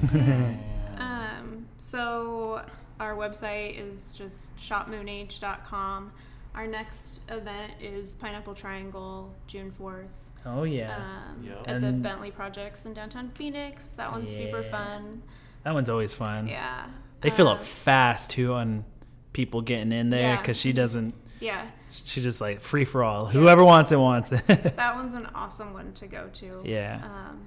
[0.99, 2.63] Um, so
[3.01, 6.13] our website is just shopmoonage.com.
[6.55, 10.09] Our next event is Pineapple Triangle, June 4th.
[10.47, 11.59] oh yeah, Um, Yep.
[11.69, 13.89] At the And- Bentley Projects in downtown Phoenix.
[13.97, 15.23] That one's super fun.
[15.65, 16.47] that one's always fun.
[16.49, 16.87] Yeah.
[17.21, 18.85] They fill Uh, up fast too on
[19.33, 20.37] people getting in there Yeah.
[20.41, 21.15] because she doesn't.
[21.41, 21.67] Yeah.
[21.91, 23.27] She just like free for all.
[23.27, 24.43] Whoever wants it wants it.
[24.49, 26.63] That one's an awesome one to go to.
[26.65, 27.01] Yeah.
[27.05, 27.41] Um,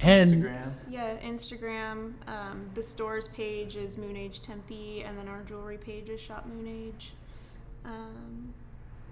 [0.00, 0.72] and Instagram.
[0.90, 2.12] yeah, Instagram.
[2.26, 7.10] Um, the stores page is Moonage Tempe, and then our jewelry page is Shop Moonage.
[7.84, 8.52] Um,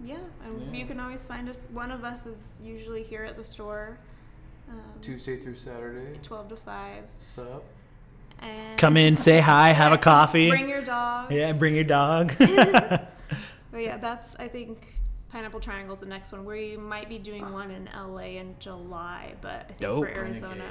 [0.05, 0.81] yeah, and Yeah.
[0.81, 1.69] you can always find us.
[1.73, 3.99] One of us is usually here at the store.
[4.69, 6.19] Um, Tuesday through Saturday.
[6.23, 7.05] 12 to 5.
[7.21, 7.65] Sup?
[8.41, 10.49] And come in, say hi, have a coffee.
[10.51, 11.31] Bring your dog.
[11.33, 12.35] yeah, bring your dog.
[13.83, 14.95] But yeah, that's, I think,
[15.31, 16.45] Pineapple Triangle's the next one.
[16.45, 20.05] We might be doing one in LA in July, but I think Dope.
[20.05, 20.65] for Arizona.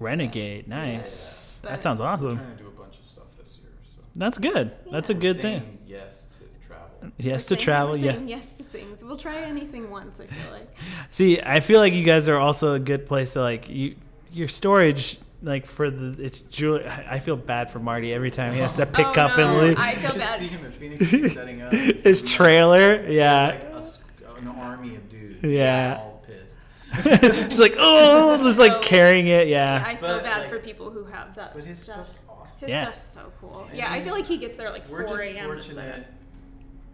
[0.00, 0.64] Renegade.
[0.64, 1.58] Renegade, nice.
[1.62, 2.36] that But- sounds We're awesome.
[2.36, 3.98] trying to do a bunch of stuff this year, so.
[4.16, 4.72] That's good.
[4.90, 5.18] That's a Yeah.
[5.20, 5.78] good Saying thing.
[5.86, 7.12] Yes to travel.
[7.18, 7.92] Yes We're to saying- travel.
[7.92, 8.18] we're Yeah.
[8.26, 9.04] yes to things.
[9.04, 10.74] We'll try anything once, I feel like.
[11.12, 13.94] See, I feel like you guys are also a good place to like you.
[14.32, 16.84] Your storage, like for the it's Julie.
[16.86, 19.58] I I feel bad for Marty every time he has to pick Oh, up no,
[19.60, 19.78] and leave.
[19.78, 20.38] I feel bad.
[20.38, 21.72] see him in Phoenix He's setting up.
[21.72, 23.46] It's His trailer, There's yeah.
[23.46, 24.02] like a s-
[24.38, 25.42] an army of dudes.
[25.42, 25.98] Yeah.
[26.00, 26.56] All pissed.
[27.48, 28.80] just like oh, just like Oh.
[28.80, 29.48] carrying it.
[29.48, 29.82] Yeah.
[29.86, 32.08] I feel But, bad like- for people who have that But his stuff.
[32.10, 32.60] stuff's awesome.
[32.68, 32.82] His Yeah.
[32.84, 33.66] stuff's so cool.
[33.72, 35.50] Yeah, I feel like he gets there at like We're 4 a.m.
[35.56, 36.06] to set fortunate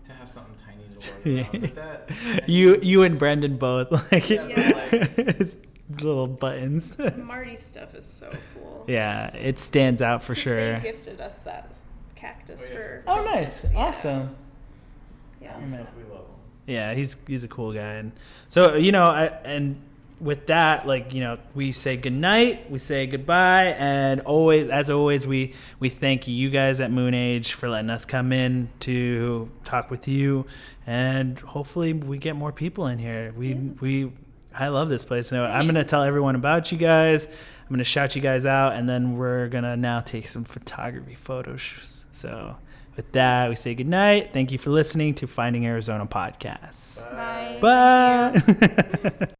[0.05, 1.61] to have something tiny to work Yeah.
[1.61, 1.75] around.
[1.75, 5.57] That, You you and Brendan both like Yeah, but, like- his
[5.91, 6.97] little buttons.
[7.17, 8.85] Marty's stuff is so cool.
[8.89, 10.75] yeah, it stands out for sure.
[10.79, 11.77] They gifted us that
[12.15, 13.05] cactus Oh, yeah, for.
[13.07, 13.35] Oh, Christmas.
[13.65, 13.79] nice, Yeah.
[13.79, 14.37] awesome.
[15.41, 15.59] Yeah.
[15.59, 16.25] we love him.
[16.67, 18.13] Yeah, he's he's a cool guy, and
[18.49, 19.81] so you know, I, and
[20.19, 25.27] with that, like you know, we say goodnight, we say goodbye, and always, as always,
[25.29, 30.09] we we thank you guys at Moonage for letting us come in to talk with
[30.09, 30.47] you,
[30.87, 33.33] and hopefully we get more people in here.
[33.37, 33.61] We Yeah.
[33.81, 34.13] we
[34.59, 35.29] I love this place.
[35.29, 37.27] So I'm gonna tell everyone about you guys.
[37.27, 42.05] I'm gonna shout you guys out, and then we're gonna now take some photography photos.
[42.13, 42.57] So.
[42.97, 44.33] With that, we say goodnight.
[44.33, 47.05] Thank you for listening to Finding Arizona podcast.
[47.13, 47.59] Bye.
[47.61, 49.27] Bye.